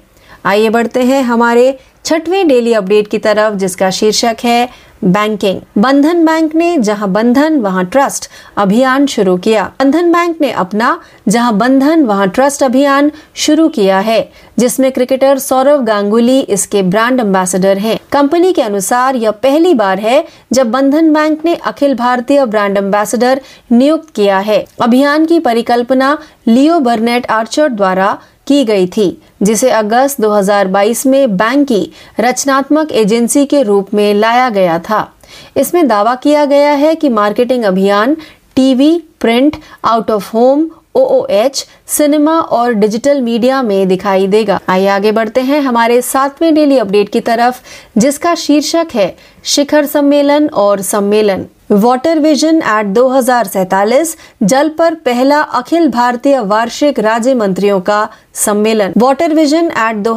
[0.45, 1.71] आइए बढ़ते हैं हमारे
[2.05, 4.65] छठवें डेली अपडेट की तरफ जिसका शीर्षक है
[5.03, 10.99] बैंकिंग बंधन बैंक ने जहाँ बंधन, वहाँ ट्रस्ट अभियान शुरू किया। बंधन बैंक ने अपना,
[11.27, 17.77] जहाँ बंधन, वहाँ ट्रस्ट अभियान शुरू किया है, जिसमें क्रिकेटर सौरव गांगुली इसके ब्रांड एम्बेसडर
[17.77, 22.77] हैं। कंपनी के अनुसार यह पहली बार है जब बंधन बैंक ने अखिल भारतीय ब्रांड
[22.77, 28.17] एम्बेसडर नियुक्त किया है। अभियान की परिकल्पना लियो बर्नेट आर्चर द्वारा
[28.51, 34.49] की गई थी, जिसे अगस्त 2022 में बैंक की रचनात्मक एजेंसी के रूप में लाया
[34.49, 35.05] गया था।
[35.55, 38.13] इसमें दावा किया गया है कि मार्केटिंग अभियान,
[38.55, 44.87] TV, print, out of home O H, cinema और डिजिटल मीडिया में दिखाई देगा। आइए
[44.87, 47.55] आगे बढ़ते हैं हमारे सातवें डेली अपडेट की तरफ़,
[47.99, 49.07] जिसका शीर्षक है
[49.45, 53.21] शिखर सम्मेलन और सम्मेलन। वाटर विजन एट दो
[54.43, 60.13] जल पर पहला अखिल भारतीय वार्षिक राज्य मंत्रियों का सम्मेलन। वाटर विजन एट दो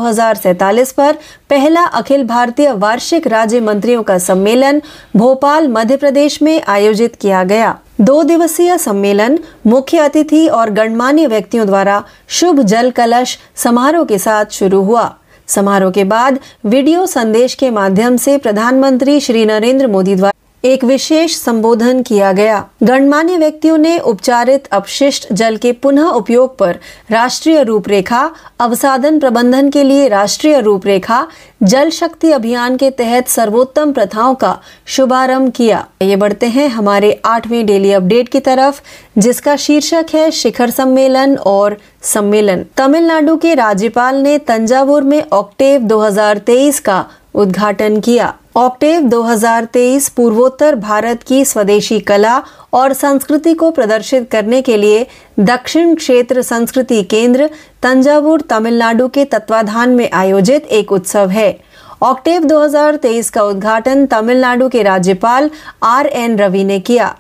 [0.96, 1.18] पर
[1.50, 4.82] पहला अखिल भारतीय वार्षिक राज्य मंत्रियों का सम्मेलन
[5.16, 11.66] भोपाल, मध्य प्रदेश में आयोजित किया गया। दो दिवसीय सम्मेलन मुख्य अतिथि और गणमान्य व्यक्तियों
[11.66, 15.12] द्वारा शुभ जल कलश समारोह के साथ शुरू हुआ।
[15.48, 20.32] समारोह के बाद वीडियो संदेश के माध्यम से प्रधानमंत्री श्री नरेंद्र मोदी द्वारा
[20.64, 26.72] एक विशेष संबोधन किया गया। गणमान्य व्यक्तियों ने उपचारित अपशिष्ट जल के पुनः उपयोग पर
[27.10, 31.24] राष्ट्रीय रूपरेखा, अवसादन प्रबंधन के लिए राष्ट्रीय रूपरेखा,
[31.66, 34.54] जल शक्ति अभियान के तहत सर्वोत्तम प्रथाओं का
[34.86, 38.80] शुभारंभ किया। ये बढ़ते हैं हमारे आठवें डेली अपडेट की तरफ़,
[39.20, 41.72] जिसका शीर्षक है शिखर सम्मेलन और
[42.02, 47.02] सम्मेलन। तमिलनाडु के राज्यपाल ने तंजावुर में ऑक्टेव 2023 का
[47.34, 52.42] उद्घाटन किया। ऑक्टेव 2023 पूर्वोत्तर भारत की स्वदेशी कला
[52.72, 55.06] और संस्कृति को प्रदर्शित करने के लिए
[55.40, 57.50] दक्षिण क्षेत्र संस्कृति केंद्र
[57.82, 61.58] तंजावुर तमिलनाडु के तत्वाधान में आयोजित एक उत्सव है।
[62.02, 65.50] ऑक्टेव 2023 का उद्घाटन तमिलनाडु के राज्यपाल
[65.82, 67.14] आर एन रवि ने किया।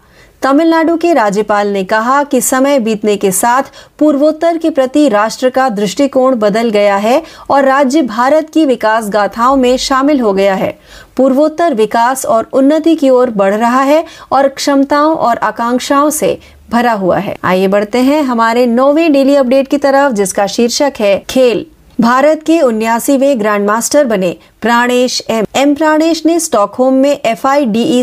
[0.44, 3.62] तमिलनाडु के राज्यपाल ने कहा कि समय बीतने के साथ
[3.98, 7.18] पूर्वोत्तर के प्रति राष्ट्र का दृष्टिकोण बदल गया है
[7.50, 10.70] और राज्य भारत की विकास गाथाओं में शामिल हो गया है।
[11.16, 16.34] पूर्वोत्तर विकास और उन्नति की ओर बढ़ रहा है और क्षमताओं और आकांक्षाओं से
[16.72, 21.18] भरा हुआ है। आइए बढ़ते हैं हमारे नौवे डेली अपडेट की तरफ़, जिसका शीर्षक है
[21.28, 21.64] खेल।
[22.00, 25.72] भारत के उन्यासीवे ग्रैंड मास्टर बने। प्राणेश एम। एम.
[25.74, 27.46] प्राणेश ने स्टॉकहोम में एफ़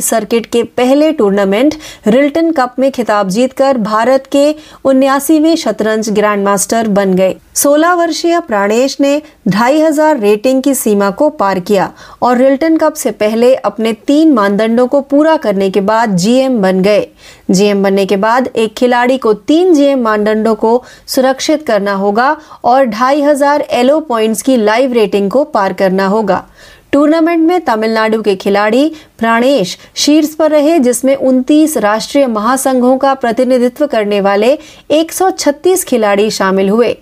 [0.01, 1.75] सर्किट के पहले टूर्नामेंट
[2.07, 4.53] रिल्टन कप में खिताब जीतकर भारत के
[4.85, 11.09] उन्यासीवे शतरंज ग्रैंड मास्टर बन गए। 16 वर्षीय प्राणेश ने ढाई हज़ार रेटिंग की सीमा
[11.11, 15.81] को पार किया और रिल्टन कप से पहले अपने तीन मानदंडों को पूरा करने के
[15.81, 17.07] बाद जीएम बन गए।
[17.51, 22.85] जीएम बनने के बाद एक खिलाड़ी को तीन जीएम मानदंडों को सुरक्षित करना होगा और
[22.85, 26.43] ढाई हज़ार एलो पॉइंट्स की लाइव रेटिंग को पार करना होगा।
[26.91, 33.85] टूर्नामेंट में तमिलनाडु के खिलाड़ी प्राणेश शीर्ष पर रहे, जिसमें 29 राष्ट्रीय महासंघों का प्रतिनिधित्व
[33.85, 34.55] करने वाले
[34.89, 36.93] 136 खिलाड़ी शामिल हुए।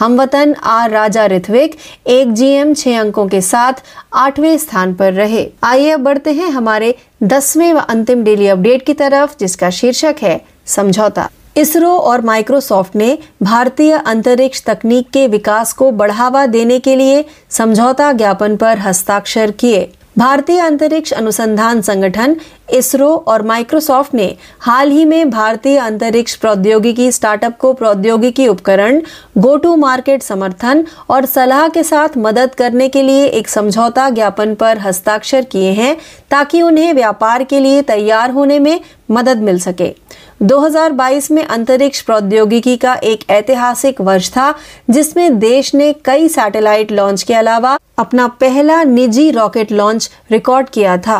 [0.00, 1.70] हमवतन आर राजा ऋत्विक
[2.06, 3.72] एक जीएम छह अंकों के साथ
[4.12, 8.92] आठवें स्थान पर रहे। आइए अब बढ़ते हैं हमारे दसवें व अंतिम डेली अपडेट की
[8.92, 11.26] तरफ़, जिसका शीर्षक है समझौता।
[11.58, 18.12] इसरो और माइक्रोसॉफ्ट ने भारतीय अंतरिक्ष तकनीक के विकास को बढ़ावा देने के लिए समझौता
[18.12, 22.36] ज्ञापन पर हस्ताक्षर किए। भारतीय अंतरिक्ष अनुसंधान संगठन
[22.70, 29.00] इसरो और माइक्रोसॉफ्ट ने हाल ही में भारतीय अंतरिक्ष प्रौद्योगिकी स्टार्टअप को प्रौद्योगिकी उपकरण
[29.38, 34.54] गो टू मार्केट समर्थन और सलाह के साथ मदद करने के लिए एक समझौता ज्ञापन
[34.54, 35.96] पर हस्ताक्षर किए हैं
[36.30, 39.94] ताकि उन्हें व्यापार के लिए तैयार होने में मदद मिल सके।
[40.42, 44.54] 2022 में अंतरिक्ष प्रौद्योगिकी का एक ऐतिहासिक वर्ष था,
[44.90, 50.96] जिसमें देश ने कई सैटेलाइट लॉन्च के अलावा अपना पहला निजी रॉकेट लॉन्च रिकॉर्ड किया
[50.96, 51.18] था।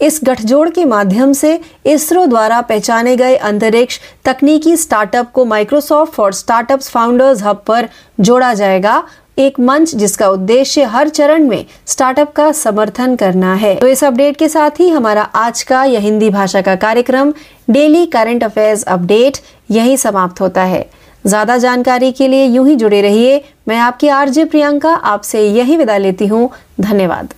[0.00, 6.32] इस गठजोड़ के माध्यम से इसरो द्वारा पहचाने गए अंतरिक्ष तकनीकी स्टार्टअप को Microsoft for
[6.32, 7.86] startups founders hub पर
[8.24, 9.00] जोड़ा जाएगा।
[9.38, 14.36] एक मंच जिसका उद्देश्य हर चरण में स्टार्टअप का समर्थन करना है। तो इस अपडेट
[14.38, 17.30] के साथ ही हमारा आज का यह हिंदी भाषा का कार्यक्रम,
[17.68, 19.36] डेली करंट अफेयर्स अपडेट,
[19.70, 20.82] यही समाप्त होता है।
[21.24, 25.98] ज़्यादा जानकारी के लिए यूँ ही जुड़े रहिए। मैं आपकी आरजे प्रियंका, आपसे यही विदा
[25.98, 26.48] लेती हूँ।
[26.80, 27.32] धन्यवाद।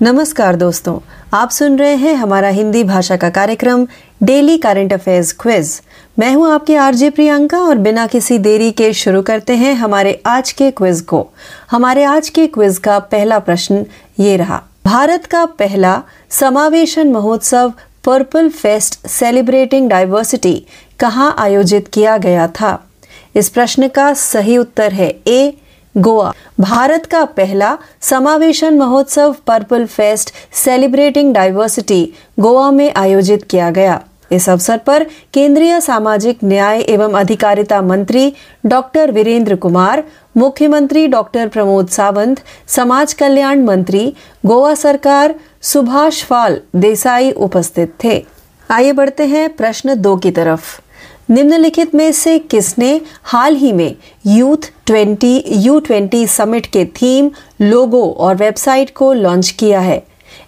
[0.00, 0.98] नमस्कार दोस्तों।
[1.32, 3.84] आप सुन रहे हैं हमारा हिंदी भाषा का कार्यक्रम,
[4.20, 5.80] डेली करंट अफेयर्स क्विज।
[6.18, 10.52] मैं हूँ आपके आरजे प्रियंका और बिना किसी देरी के शुरू करते हैं हमारे आज
[10.52, 11.24] के क्विज को।
[11.72, 13.82] हमारे आज के क्विज का पहला प्रश्न
[14.18, 17.68] ये रहा। भारत का पहला समावेशन महोत्सव
[18.06, 20.66] पर्पल फेस्ट सेलिब्रेटिंग डाइवर्सिटी
[21.00, 22.76] कहाँ आयोजित किया गया था?
[23.34, 25.50] इस प्रश्न का सही उत्तर है ए
[25.98, 32.04] गोवा। भारत का पहला समावेशन महोत्सव purple fest celebrating diversity
[32.40, 34.00] Goa में आयोजित किया गया।
[34.32, 38.32] इस अवसर पर केंद्रीय सामाजिक न्याय एवं अधिकारिता मंत्री
[38.64, 40.02] डॉक्टर वीरेंद्र कुमार,
[40.36, 42.36] मुख्यमंत्री डॉक्टर प्रमोद सावंत,
[42.68, 44.14] समाज कल्याण मंत्री
[44.46, 48.26] गोवा सरकार सुभाष फाल देसाई उपस्थित थे।
[48.70, 50.80] आइए बढ़ते हैं प्रश्न दो की तरफ़।
[51.30, 53.94] निम्नलिखित में से किसने हाल ही में
[54.26, 60.02] यूथ 20 यू 20 समिट के थीम लोगो और वेबसाइट को लॉन्च किया है?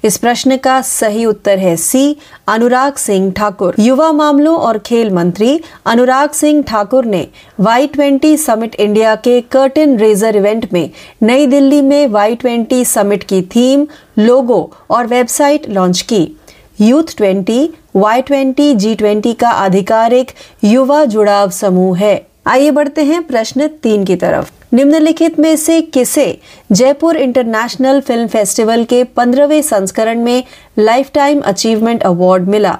[0.04, 2.16] इस प्रश्न का सही उत्तर है सी,
[2.48, 7.26] अनुराग सिंह ठाकुर। युवा मामलों और खेल मंत्री अनुराग सिंह ठाकुर ने
[7.60, 10.90] वाई ट्वेंटी समिट इंडिया के कर्टन रेजर इवेंट में
[11.22, 13.86] नई दिल्ली में वाई ट्वेंटी समिट की थीम
[14.18, 16.36] लोगो और वेबसाइट लॉन्च की।
[16.80, 20.30] Youth twenty, Y twenty, G twenty का आधिकारिक
[20.64, 26.40] युवा जुड़ाव समूह है। आइए बढ़ते हैं प्रश्न तीन की तरफ़। निम्नलिखित में से किसे
[26.72, 30.44] जयपुर इंटरनेशनल फ़िल्म फेस्टिवल के पंद्रहवें संस्करण में
[30.78, 32.78] लाइफ टाइम अचीवमेंट अवार्ड मिला?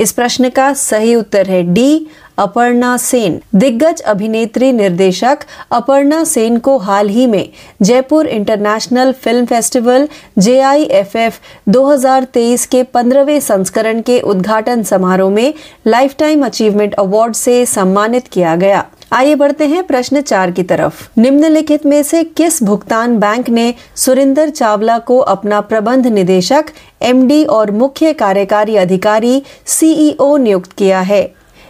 [0.00, 2.06] इस प्रश्न का सही उत्तर है डी
[2.38, 5.38] अपर्णा सेन। दिग्गज अभिनेत्री निर्देशक
[5.70, 7.48] अपर्णा सेन को हाल ही में
[7.82, 14.18] जयपुर इंटरनेशनल फ़िल्म फेस्टिवल जे आई एफ़ एफ़ दो हज़ार तेईस के पंद्रहवें संस्करण के
[14.20, 15.52] उद्घाटन समारोह में
[15.86, 21.02] लाइफ टाइम अचीवमेंट अवार्ड से सम्मानित किया गया। आइए बढ़ते हैं प्रश्न चार की तरफ़।
[21.18, 26.64] निम्नलिखित में से किस भुगतान बैंक ने सुरेंदर चावला को अपना प्रबंध निदेशक,
[27.02, 31.22] एमडी और मुख्य कार्यकारी अधिकारी, सीईओ नियुक्त किया है?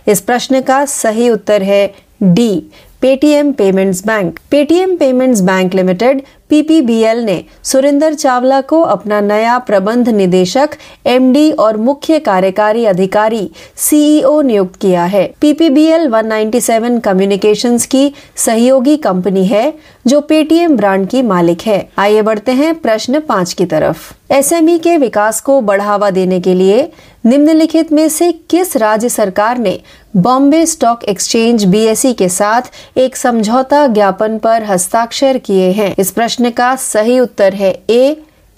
[0.06, 1.86] इस प्रश्न का सही उत्तर है
[2.22, 2.50] D
[3.00, 10.08] Paytm payments bank Paytm payments bank limited PPBL ने सुरेंद्र चावला को अपना नया प्रबंध
[10.08, 10.68] निदेशक,
[11.06, 19.46] एमडी और मुख्य कार्यकारी अधिकारी, सीईओ नियुक्त किया है। पीपीबीएल 197 कम्युनिकेशंस की सहयोगी कंपनी
[19.46, 19.74] है,
[20.06, 24.96] जो पेटीएम ब्रांड की मालिक है। आइए बढ़ते हैं प्रश्न पाँच की तरफ़। एसएमई के
[24.96, 26.92] विकास को बढ़ावा देने के लिए
[27.26, 29.80] निम्नलिखित में से किस राज्य सरकार ने
[30.16, 32.62] बॉम्बे स्टॉक एक्सचेंज बीएसई के साथ
[32.96, 35.94] एक समझौता ज्ञापन पर हस्ताक्षर किए हैं?
[35.98, 38.14] इस प्रश्न का सही उत्तर है ए,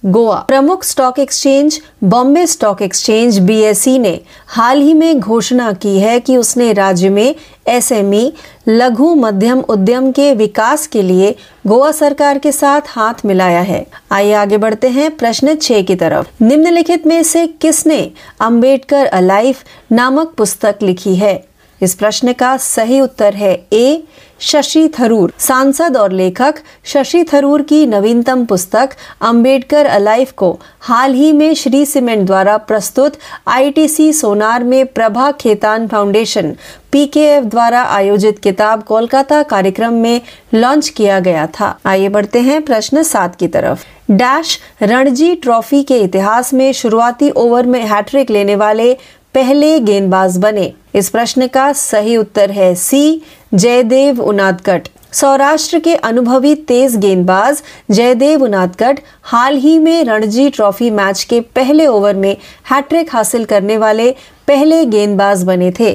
[0.06, 6.18] गोवा। प्रमुख stock exchange Bombay stock exchange BSE ने हाल ही में घोषणा की है
[6.18, 7.34] कि उसने राज्य में
[7.66, 8.32] एसएमई
[8.68, 11.34] लघु मध्यम उद्यम के विकास के लिए
[11.66, 16.44] गोवा सरकार के साथ हाथ मिलाया है। आइए आगे बढ़ते हैं प्रश्न छह की तरफ़।
[16.44, 19.56] निम्नलिखित में से किसने अंबेडकर अलाइफ
[19.90, 21.36] नामक पुस्तक लिखी है?
[21.82, 24.00] इस प्रश्न का सही उत्तर है ए
[24.44, 26.54] शशि थरूर, सांसद और लेखक।
[26.84, 33.16] शशि थरूर की नवीनतम पुस्तक अंबेडकर अलाइफ को हाल ही में श्री सीमेंट द्वारा प्रस्तुत
[33.48, 36.54] आईटीसी सोनार में प्रभा खेतान फाउंडेशन,
[36.92, 40.20] पीकेएफ द्वारा आयोजित किताब कोलकाता कार्यक्रम में
[40.54, 45.98] लॉन्च किया गया था। आइए बढ़ते हैं प्रश्न सात की तरफ़। डैश, रणजी ट्रॉफी के
[45.98, 48.94] इतिहास में शुरुआती ओवर में हैट्रिक लेने वाले
[49.34, 53.22] पहले गेंदबाज बने। इस प्रश्न का सही उत्तर है सी,
[53.54, 61.22] जयदेव उनादकट। सौराष्ट्र के अनुभवी तेज गेंदबाज जयदेव उनादकट हाल ही में रणजी ट्रॉफी मैच
[61.24, 62.36] के पहले ओवर में
[62.70, 64.10] हैट्रिक हासिल करने वाले
[64.48, 65.92] पहले गेंदबाज बने थे।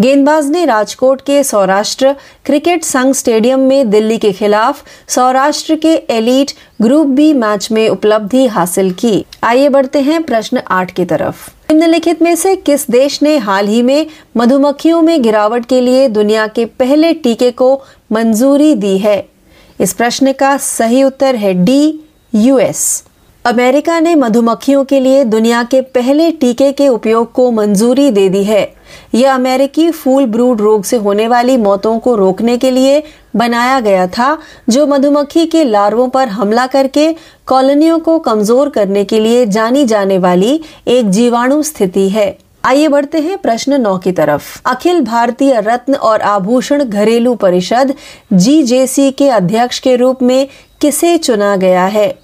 [0.00, 6.52] गेंदबाज ने राजकोट के सौराष्ट्र क्रिकेट संघ स्टेडियम में दिल्ली के खिलाफ सौराष्ट्र के एलीट
[6.82, 12.22] ग्रुप बी मैच में उपलब्धि हासिल की। आइए बढ़ते हैं प्रश्न आठ की तरफ़। निम्नलिखित
[12.22, 16.64] में से किस देश ने हाल ही में मधुमक्खियों में गिरावट के लिए दुनिया के
[16.64, 17.74] पहले टीके को
[18.12, 19.28] मंजूरी दी है?
[19.80, 22.00] इस प्रश्न का सही उत्तर है डी
[22.34, 22.82] यूएस
[23.46, 28.42] अमेरिका ने मधुमक्खियों के लिए दुनिया के पहले टीके के उपयोग को मंजूरी दे दी
[28.44, 28.62] है।
[29.14, 33.02] यह अमेरिकी फूल ब्रूड रोग से होने वाली मौतों को रोकने के लिए
[33.36, 37.06] बनाया गया था, जो मधुमक्खी के लार्वों पर हमला करके
[37.46, 42.28] कॉलोनियों को कमज़ोर करने के लिए जानी जाने वाली एक जीवाणु स्थिति है।
[42.64, 47.94] आइए बढ़ते हैं प्रश्न नौ की तरफ़। अखिल भारतीय रत्न और आभूषण घरेलू परिषद
[48.32, 50.46] जीजेसी के अध्यक्ष के रूप में
[50.80, 52.14] किसे चुना गया है?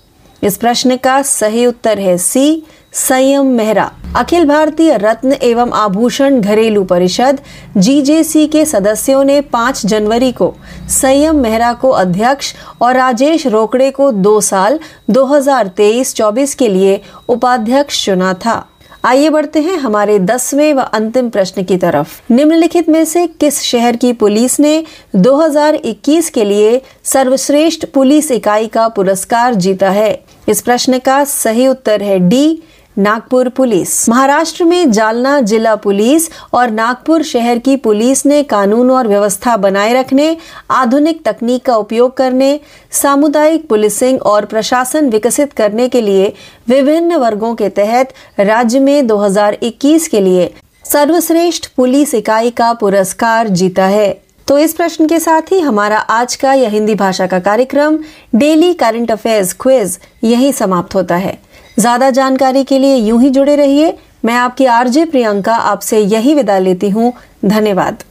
[0.42, 6.82] इस प्रश्न का सही उत्तर है सी, संयम मेहरा। अखिल भारतीय रत्न एवं आभूषण घरेलू
[6.84, 7.38] परिषद
[7.76, 10.54] जीजेसी के सदस्यों ने 5 जनवरी को
[10.88, 12.52] संयम मेहरा को अध्यक्ष
[12.82, 14.78] और राजेश रोकड़े को दो साल
[15.10, 18.68] 2023-24 के लिए उपाध्यक्ष चुना था।
[19.04, 23.96] आइए बढ़ते हैं हमारे दसवें व अंतिम प्रश्न की तरफ़। निम्नलिखित में से किस शहर
[23.96, 24.84] की पुलिस ने
[25.16, 30.12] 2021 के लिए सर्वश्रेष्ठ पुलिस इकाई का पुरस्कार जीता है?
[30.48, 32.62] इस प्रश्न का सही उत्तर है डी,
[32.98, 39.08] नागपुर पुलिस। महाराष्ट्र में जालना जिला पुलिस और नागपुर शहर की पुलिस ने कानून और
[39.08, 40.36] व्यवस्था बनाए रखने,
[40.70, 46.32] आधुनिक तकनीक का उपयोग करने, सामुदायिक पुलिसिंग और प्रशासन विकसित करने के लिए
[46.68, 50.52] विभिन्न वर्गों के तहत राज्य में 2021 के लिए
[50.84, 54.22] सर्वश्रेष्ठ पुलिस इकाई का पुरस्कार जीता है।
[54.52, 57.96] तो इस प्रश्न के साथ ही हमारा आज का यह हिंदी भाषा का कार्यक्रम,
[58.34, 61.32] डेली करंट अफेयर्स क्विज, यही समाप्त होता है।
[61.78, 63.90] ज़्यादा जानकारी के लिए यूँ ही जुड़े रहिए।
[64.24, 67.12] मैं आपकी आरजे प्रियंका आपसे यही विदा लेती हूँ।
[67.44, 68.02] धन्यवाद।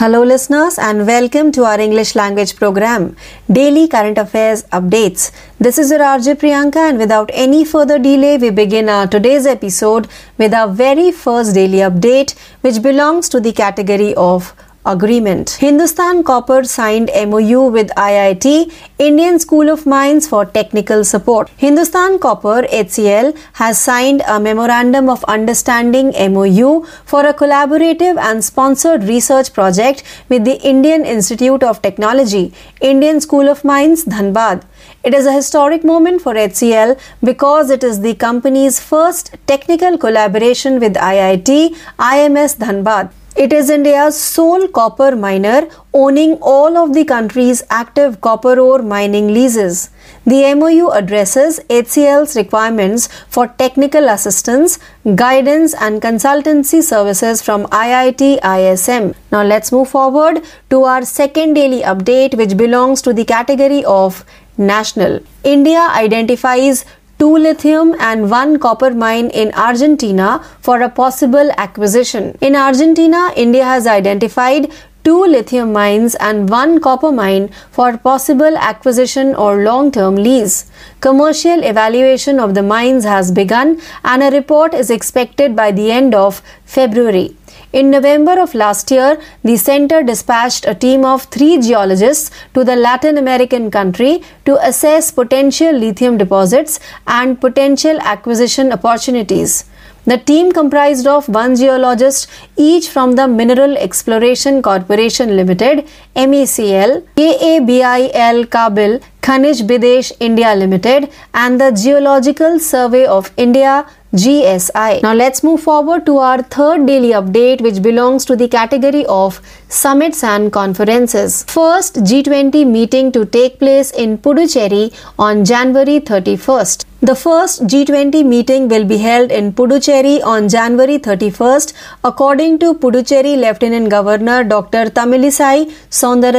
[0.00, 3.06] Hello listeners and welcome to our English language programme
[3.50, 5.30] daily current affairs updates
[5.62, 10.06] this is your RJ Priyanka and without any further delay we begin our today's episode
[10.38, 12.30] with a very first daily update
[12.64, 14.52] which belongs to the category of
[14.86, 15.50] agreement.
[15.60, 21.50] Hindustan Copper signed MOU with IIT, Indian School of Mines for technical support.
[21.56, 29.04] Hindustan Copper HCL has signed a memorandum of understanding MOU for a collaborative and sponsored
[29.04, 34.62] research project with the Indian Institute of Technology, Indian School of Mines, Dhanbad.
[35.04, 40.80] It is a historic moment for HCL because it is the company's first technical collaboration
[40.80, 43.12] with IIT IMS Dhanbad.
[43.42, 49.28] It is India's sole copper miner owning all of the country's active copper ore mining
[49.32, 49.90] leases.
[50.26, 54.80] The MOU addresses HCL's requirements for technical assistance,
[55.14, 59.14] guidance, and consultancy services from IIT ISM.
[59.30, 64.24] Now, let's move forward to our second daily update, which belongs to the category of
[64.56, 65.20] national.
[65.44, 66.84] India identifies
[67.18, 72.36] two lithium and one copper mine in Argentina for a possible acquisition.
[72.40, 74.70] In Argentina, India has identified
[75.04, 80.70] two lithium mines and one copper mine for possible acquisition or long term lease.
[81.00, 86.14] Commercial evaluation of the mines has begun and a report is expected by the end
[86.14, 87.37] of February.
[87.70, 92.74] In November of last year, the center dispatched a team of three geologists to the
[92.74, 99.66] Latin American country to assess potential lithium deposits and potential acquisition opportunities.
[100.06, 108.46] The team comprised of one geologist, each from the Mineral Exploration Corporation Limited (MECL), KABIL
[108.46, 115.02] Kabil, Khanij Bidesh India Limited, and the Geological Survey of India GSI.
[115.02, 119.40] Now let's move forward to our third daily update, which belongs to the category of
[119.68, 121.44] summits and conferences.
[121.44, 126.86] First G20 meeting to take place in Puducherry on January 31st.
[127.02, 133.36] The first G20 meeting will be held in Puducherry on January 31st, according to Puducherry
[133.36, 134.86] Lieutenant Governor Dr.
[134.86, 135.70] Tamilisai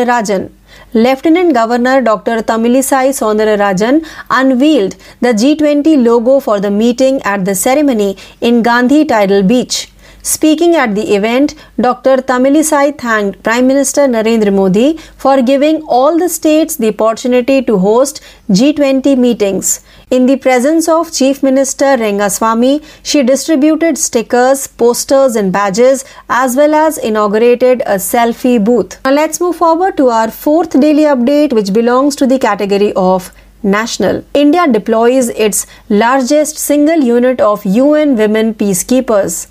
[0.06, 0.50] Rajan.
[0.92, 2.42] Lieutenant Governor Dr.
[2.42, 3.14] Tamilisai
[3.60, 9.92] Rajan unveiled the G20 logo for the meeting at the ceremony in Gandhi Tidal Beach.
[10.24, 12.18] Speaking at the event, Dr.
[12.18, 18.22] Tamilisai thanked Prime Minister Narendra Modi for giving all the states the opportunity to host
[18.50, 19.82] G20 meetings.
[20.12, 26.74] In the presence of Chief Minister Rengaswamy, she distributed stickers, posters, and badges as well
[26.74, 29.00] as inaugurated a selfie booth.
[29.06, 33.32] Now let's move forward to our fourth daily update, which belongs to the category of
[33.62, 34.26] national.
[34.34, 39.46] India deploys its largest single unit of UN women peacekeepers.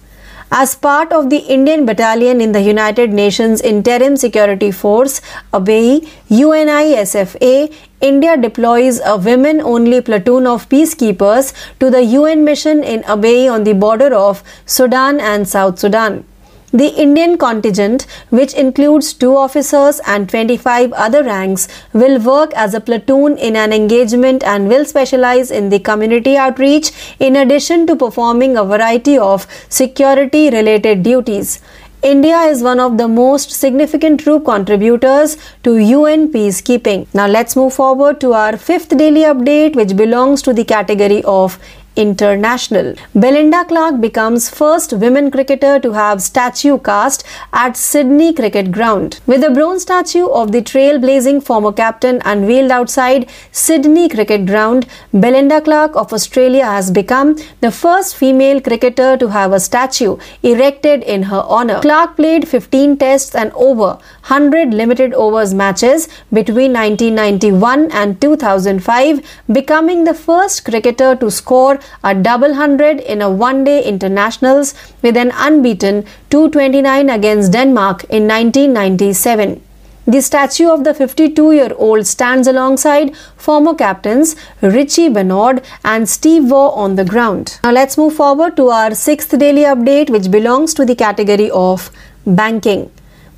[0.50, 5.20] As part of the Indian Battalion in the United Nations Interim Security Force,
[5.52, 13.02] ABEI, UNISFA, India deploys a women only platoon of peacekeepers to the UN mission in
[13.02, 16.24] ABEI on the border of Sudan and South Sudan.
[16.70, 22.80] The Indian contingent, which includes two officers and 25 other ranks, will work as a
[22.80, 28.58] platoon in an engagement and will specialize in the community outreach in addition to performing
[28.58, 31.62] a variety of security related duties.
[32.02, 37.06] India is one of the most significant troop contributors to UN peacekeeping.
[37.14, 41.58] Now let's move forward to our fifth daily update, which belongs to the category of
[41.96, 42.94] International.
[43.14, 49.20] Belinda Clark becomes first women cricketer to have statue cast at Sydney Cricket Ground.
[49.26, 55.60] With a bronze statue of the trailblazing former captain unveiled outside Sydney Cricket Ground, Belinda
[55.60, 61.24] Clark of Australia has become the first female cricketer to have a statue erected in
[61.24, 61.80] her honor.
[61.80, 63.98] Clark played 15 tests and over
[64.28, 69.20] 100 limited overs matches between 1991 and 2005,
[69.50, 75.16] becoming the first cricketer to score a double hundred in a one day internationals with
[75.16, 79.62] an unbeaten 229 against Denmark in 1997.
[80.06, 86.50] The statue of the 52 year old stands alongside former captains Richie Bernard and Steve
[86.50, 87.58] Waugh on the ground.
[87.62, 91.90] Now let's move forward to our sixth daily update, which belongs to the category of
[92.26, 92.90] banking.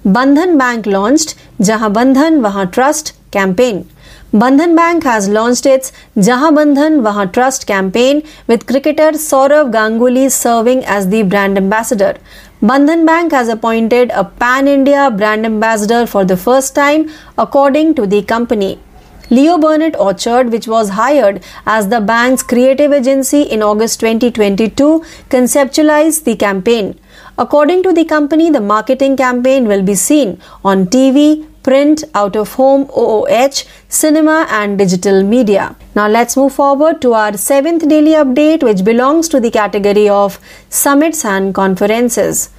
[0.04, 3.88] Bandhan Bank launched Jahan Bandhan Trust campaign.
[4.32, 11.08] Bandhan Bank has launched its Jahan Bandhan Trust campaign with cricketer Saurav Ganguly serving as
[11.08, 12.16] the brand ambassador.
[12.62, 18.06] Bandhan Bank has appointed a pan India brand ambassador for the first time, according to
[18.06, 18.78] the company.
[19.30, 26.22] Leo Burnett Orchard, which was hired as the bank's creative agency in August 2022, conceptualized
[26.22, 26.98] the campaign.
[27.42, 32.52] According to the company, the marketing campaign will be seen on TV, print, out of
[32.52, 35.74] home, OOH, cinema, and digital media.
[35.94, 40.38] Now let's move forward to our seventh daily update, which belongs to the category of
[40.68, 42.50] summits and conferences.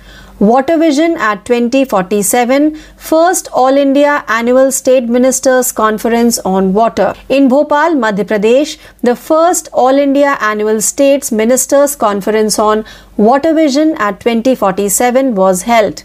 [0.42, 7.14] Water Vision at 2047, first All India Annual State Ministers Conference on Water.
[7.30, 12.84] In Bhopal, Madhya Pradesh, the first All India Annual States Ministers Conference on
[13.18, 16.02] Water Vision at 2047 was held.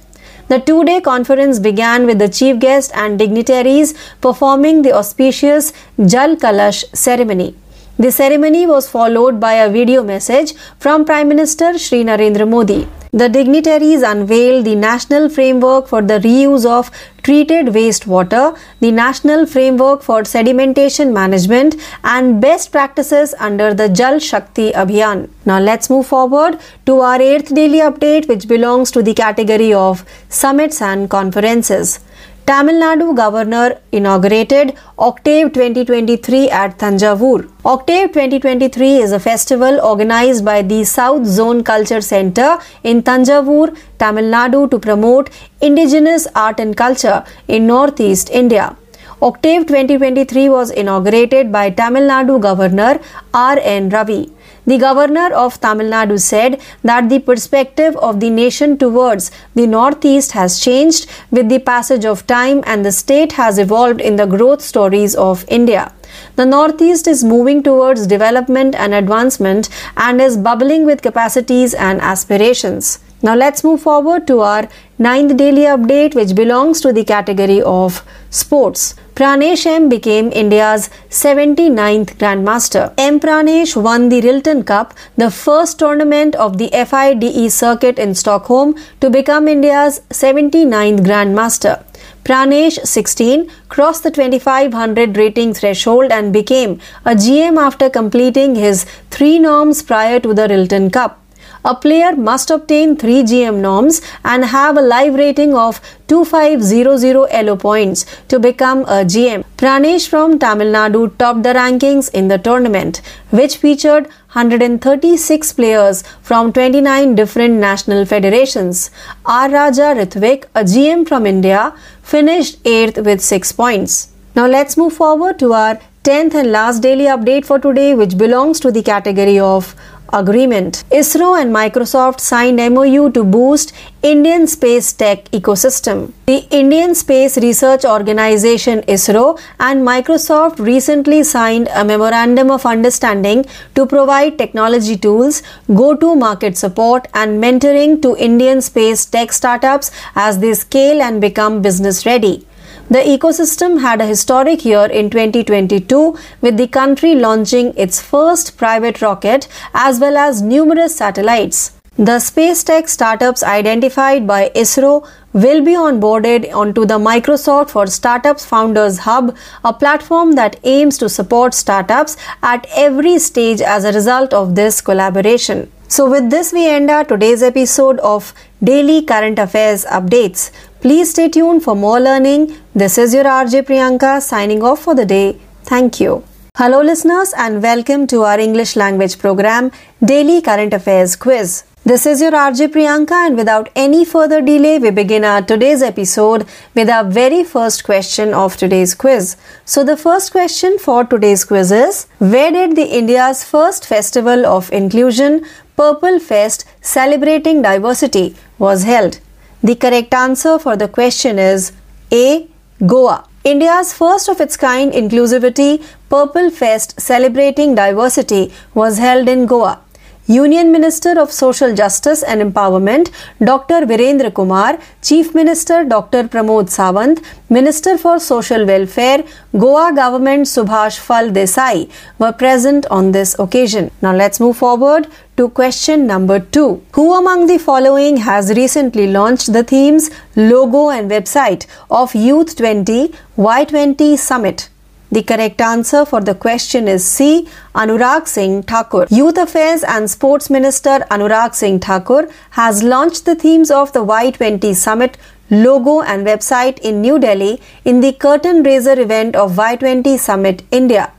[0.49, 5.73] The two day conference began with the chief guest and dignitaries performing the auspicious
[6.05, 7.55] Jal Kalash ceremony.
[7.99, 12.87] The ceremony was followed by a video message from Prime Minister Sri Narendra Modi.
[13.11, 16.91] The dignitaries unveiled the National Framework for the Reuse of
[17.23, 24.73] Treated Wastewater, the National Framework for Sedimentation Management, and best practices under the Jal Shakti
[24.73, 25.31] Abhiyan.
[25.47, 30.05] Now let's move forward to our eighth daily update, which belongs to the category of
[30.29, 32.01] summits and conferences.
[32.49, 37.51] Tamil Nadu governor inaugurated Octave 2023 at Thanjavur.
[37.65, 44.31] Octave 2023 is a festival organized by the South Zone Culture Center in Thanjavur, Tamil
[44.37, 45.29] Nadu to promote
[45.61, 48.77] indigenous art and culture in northeast India.
[49.21, 53.01] Octave 2023 was inaugurated by Tamil Nadu Governor
[53.35, 53.59] R.
[53.59, 53.89] N.
[53.89, 54.31] Ravi.
[54.67, 60.33] The governor of Tamil Nadu said that the perspective of the nation towards the northeast
[60.33, 64.61] has changed with the passage of time and the state has evolved in the growth
[64.61, 65.93] stories of India.
[66.35, 72.99] The Northeast is moving towards development and advancement and is bubbling with capacities and aspirations.
[73.23, 78.05] Now let's move forward to our ninth daily update, which belongs to the category of
[78.31, 78.95] sports.
[79.15, 82.93] Pranesh M became India's 79th Grandmaster.
[82.99, 83.19] M.
[83.19, 89.09] Pranesh won the Rilton Cup, the first tournament of the FIDE circuit in Stockholm, to
[89.09, 91.83] become India's 79th Grandmaster.
[92.25, 99.39] Pranesh, 16, crossed the 2500 rating threshold and became a GM after completing his three
[99.39, 101.23] norms prior to the Rilton Cup.
[101.69, 107.57] A player must obtain 3 GM norms and have a live rating of 2500 ELO
[107.57, 109.43] points to become a GM.
[109.57, 116.53] Pranesh from Tamil Nadu topped the rankings in the tournament, which featured 136 players from
[116.53, 118.93] 29 different national federations.
[119.25, 119.51] R.
[119.51, 124.13] Raja Ritvik, a GM from India, finished 8th with 6 points.
[124.37, 128.61] Now let's move forward to our 10th and last daily update for today, which belongs
[128.61, 129.75] to the category of
[130.13, 130.85] agreement.
[130.91, 136.13] ISRO and Microsoft signed MOU to boost Indian space tech ecosystem.
[136.27, 143.45] The Indian Space Research Organization ISRO and Microsoft recently signed a memorandum of understanding
[143.75, 145.43] to provide technology tools,
[145.75, 152.07] go-to-market support and mentoring to Indian space tech startups as they scale and become business
[152.07, 152.47] ready.
[152.89, 159.03] The ecosystem had a historic year in 2022 with the country launching its first private
[159.03, 161.73] rocket as well as numerous satellites.
[161.99, 168.45] The space tech startups identified by ISRO will be onboarded onto the Microsoft for Startups
[168.47, 174.33] Founders Hub, a platform that aims to support startups at every stage as a result
[174.33, 175.73] of this collaboration.
[175.89, 180.51] So, with this, we end our today's episode of Daily Current Affairs Updates.
[180.87, 182.43] Please stay tuned for more learning.
[182.73, 185.37] This is your RJ Priyanka signing off for the day.
[185.65, 186.23] Thank you.
[186.57, 189.73] Hello, listeners, and welcome to our English language program,
[190.05, 191.65] Daily Current Affairs Quiz.
[191.85, 196.47] This is your RJ Priyanka, and without any further delay, we begin our today's episode
[196.77, 199.37] with our very first question of today's quiz.
[199.65, 204.71] So, the first question for today's quiz is Where did the India's first festival of
[204.71, 205.45] inclusion,
[205.77, 209.19] Purple Fest, celebrating diversity, was held?
[209.67, 211.73] The correct answer for the question is
[212.13, 212.47] A.
[212.87, 213.25] Goa.
[213.43, 219.81] India's first of its kind inclusivity Purple Fest celebrating diversity was held in Goa.
[220.29, 223.13] Union Minister of Social Justice and Empowerment
[223.45, 223.87] Dr.
[223.87, 226.25] Virendra Kumar, Chief Minister Dr.
[226.25, 229.23] Pramod Sawant, Minister for Social Welfare,
[229.57, 233.93] Goa Government Subhash Phal Desai were present on this occasion.
[234.03, 235.07] Now let's move forward
[235.37, 236.83] to question number 2.
[236.95, 243.15] Who among the following has recently launched the themes, logo and website of Youth 20
[243.39, 244.71] Y20 Summit?
[245.17, 247.49] The correct answer for the question is C.
[247.75, 249.07] Anurag Singh Thakur.
[249.09, 254.75] Youth Affairs and Sports Minister Anurag Singh Thakur has launched the themes of the Y20
[254.75, 255.17] Summit
[255.49, 261.11] logo and website in New Delhi in the curtain raiser event of Y20 Summit India.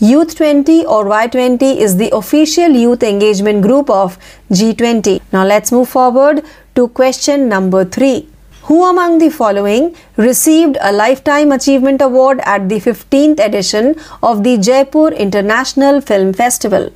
[0.00, 4.18] Youth 20 or Y20 is the official youth engagement group of
[4.50, 5.20] G20.
[5.32, 6.44] Now let's move forward
[6.74, 8.33] to question number 3.
[8.68, 14.56] Who among the following received a Lifetime Achievement Award at the 15th edition of the
[14.56, 16.88] Jaipur International Film Festival?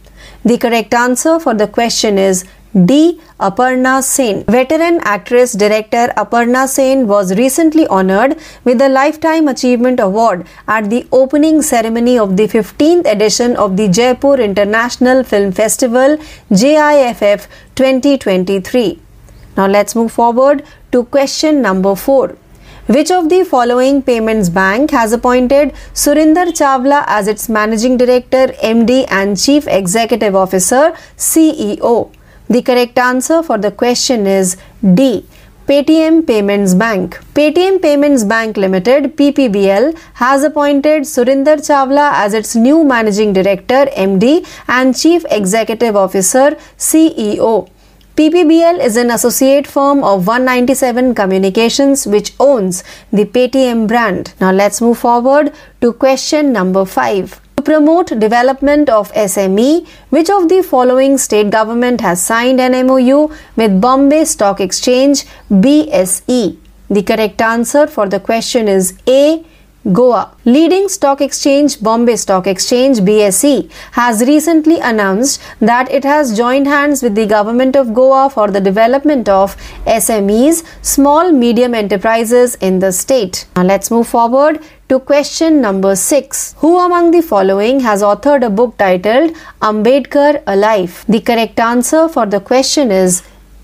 [0.46, 2.46] The correct answer for the question is
[2.86, 3.20] D.
[3.38, 4.44] Aparna Sen.
[4.44, 11.06] Veteran actress director Aparna Sen was recently honored with the Lifetime Achievement Award at the
[11.12, 16.16] opening ceremony of the 15th edition of the Jaipur International Film Festival
[16.50, 19.00] JIFF 2023.
[19.58, 22.36] Now let's move forward to question number 4.
[22.86, 29.04] Which of the following payments bank has appointed Surinder Chawla as its managing director, MD
[29.10, 32.12] and chief executive officer, CEO?
[32.48, 34.56] The correct answer for the question is
[34.94, 35.26] D.
[35.66, 37.18] Paytm Payments Bank.
[37.34, 44.46] Paytm Payments Bank Limited PPBL has appointed Surinder Chawla as its new managing director, MD
[44.68, 47.68] and chief executive officer, CEO.
[48.18, 54.34] PPBL is an associate firm of 197 Communications which owns the Paytm brand.
[54.40, 57.40] Now let's move forward to question number 5.
[57.58, 63.32] To promote development of SME, which of the following state government has signed an MOU
[63.54, 66.56] with Bombay Stock Exchange BSE?
[66.90, 69.44] The correct answer for the question is A.
[69.86, 70.32] Goa.
[70.44, 77.00] Leading stock exchange Bombay Stock Exchange BSE has recently announced that it has joined hands
[77.00, 79.56] with the government of Goa for the development of
[79.86, 83.46] SMEs, small medium enterprises in the state.
[83.54, 86.56] Now let's move forward to question number 6.
[86.58, 91.04] Who among the following has authored a book titled Ambedkar Alive?
[91.08, 93.22] The correct answer for the question is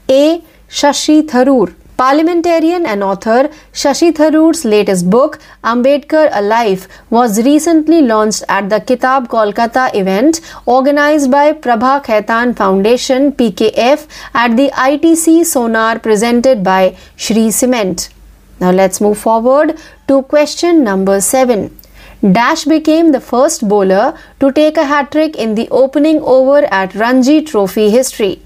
[0.09, 0.43] A.
[0.69, 1.75] Shashi Tharoor.
[1.97, 9.29] Parliamentarian and author Shashi Tharoor's latest book, Ambedkar Alive, was recently launched at the Kitab
[9.29, 17.53] Kolkata event organized by Prabha Khaitan Foundation PKF at the ITC Sonar presented by Shri
[17.53, 18.09] Cement.
[18.61, 19.79] Now let's move forward
[20.09, 21.77] to question number 7.
[22.33, 26.95] Dash became the first bowler to take a hat trick in the opening over at
[26.97, 28.41] Ranji Trophy history.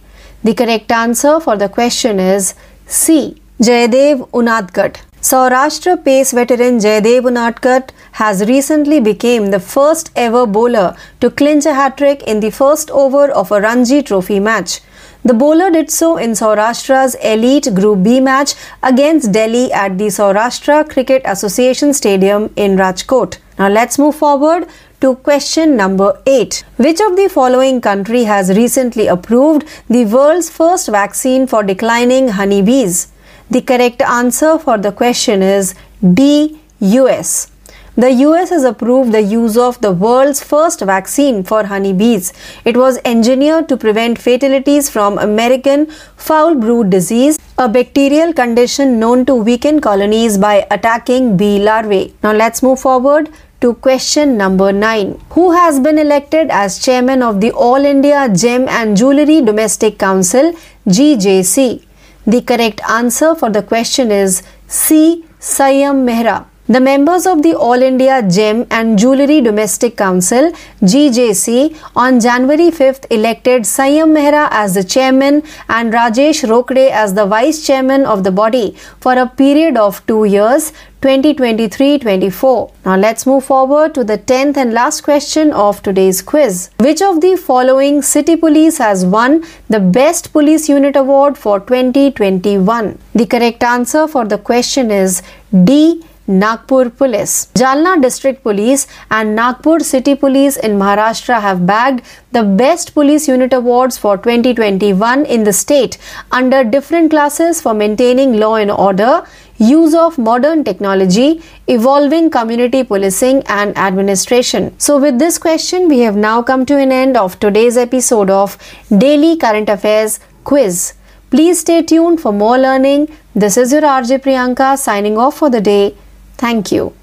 [0.45, 2.55] The correct answer for the question is
[2.91, 3.37] C.
[3.61, 5.03] Jayadev Unadkat.
[5.21, 11.75] Saurashtra pace veteran Jayadev Unadkat has recently become the first ever bowler to clinch a
[11.75, 14.81] hat-trick in the first over of a Ranji Trophy match.
[15.23, 20.89] The bowler did so in Saurashtra's elite Group B match against Delhi at the Saurashtra
[20.89, 23.37] Cricket Association Stadium in Rajkot.
[23.59, 24.67] Now let's move forward
[25.01, 26.65] to question number 8.
[26.77, 33.13] Which of the following country has recently approved the world's first vaccine for declining honeybees?
[33.51, 36.61] The correct answer for the question is D.
[36.81, 37.51] US.
[37.97, 42.33] The US has approved the use of the world's first vaccine for honeybees.
[42.65, 45.87] It was engineered to prevent fatalities from American
[46.17, 52.15] foul brood disease, a bacterial condition known to weaken colonies by attacking bee larvae.
[52.23, 53.31] Now let's move forward
[53.61, 55.21] to question number 9.
[55.31, 60.53] Who has been elected as chairman of the All India Gem and Jewellery Domestic Council
[60.87, 61.85] GJC?
[62.27, 65.25] The correct answer for the question is C.
[65.41, 66.47] Sayam Mehra.
[66.71, 70.53] The members of the All India Gem and Jewellery Domestic Council
[70.83, 77.25] GJC on January 5th elected Sayam Mehra as the chairman and Rajesh Rokde as the
[77.25, 82.71] vice chairman of the body for a period of 2 years 2023-24.
[82.85, 86.69] Now let's move forward to the 10th and last question of today's quiz.
[86.81, 92.99] Which of the following city police has won the best police unit award for 2021?
[93.15, 95.23] The correct answer for the question is
[95.65, 97.49] D Nagpur Police.
[97.55, 102.03] Jalna District Police and Nagpur City Police in Maharashtra have bagged
[102.33, 105.97] the Best Police Unit Awards for 2021 in the state
[106.31, 109.25] under different classes for maintaining law and order,
[109.57, 114.79] use of modern technology, evolving community policing and administration.
[114.79, 118.59] So, with this question, we have now come to an end of today's episode of
[118.97, 120.93] Daily Current Affairs Quiz.
[121.31, 123.09] Please stay tuned for more learning.
[123.35, 125.95] This is your RJ Priyanka signing off for the day.
[126.39, 126.98] Thank you.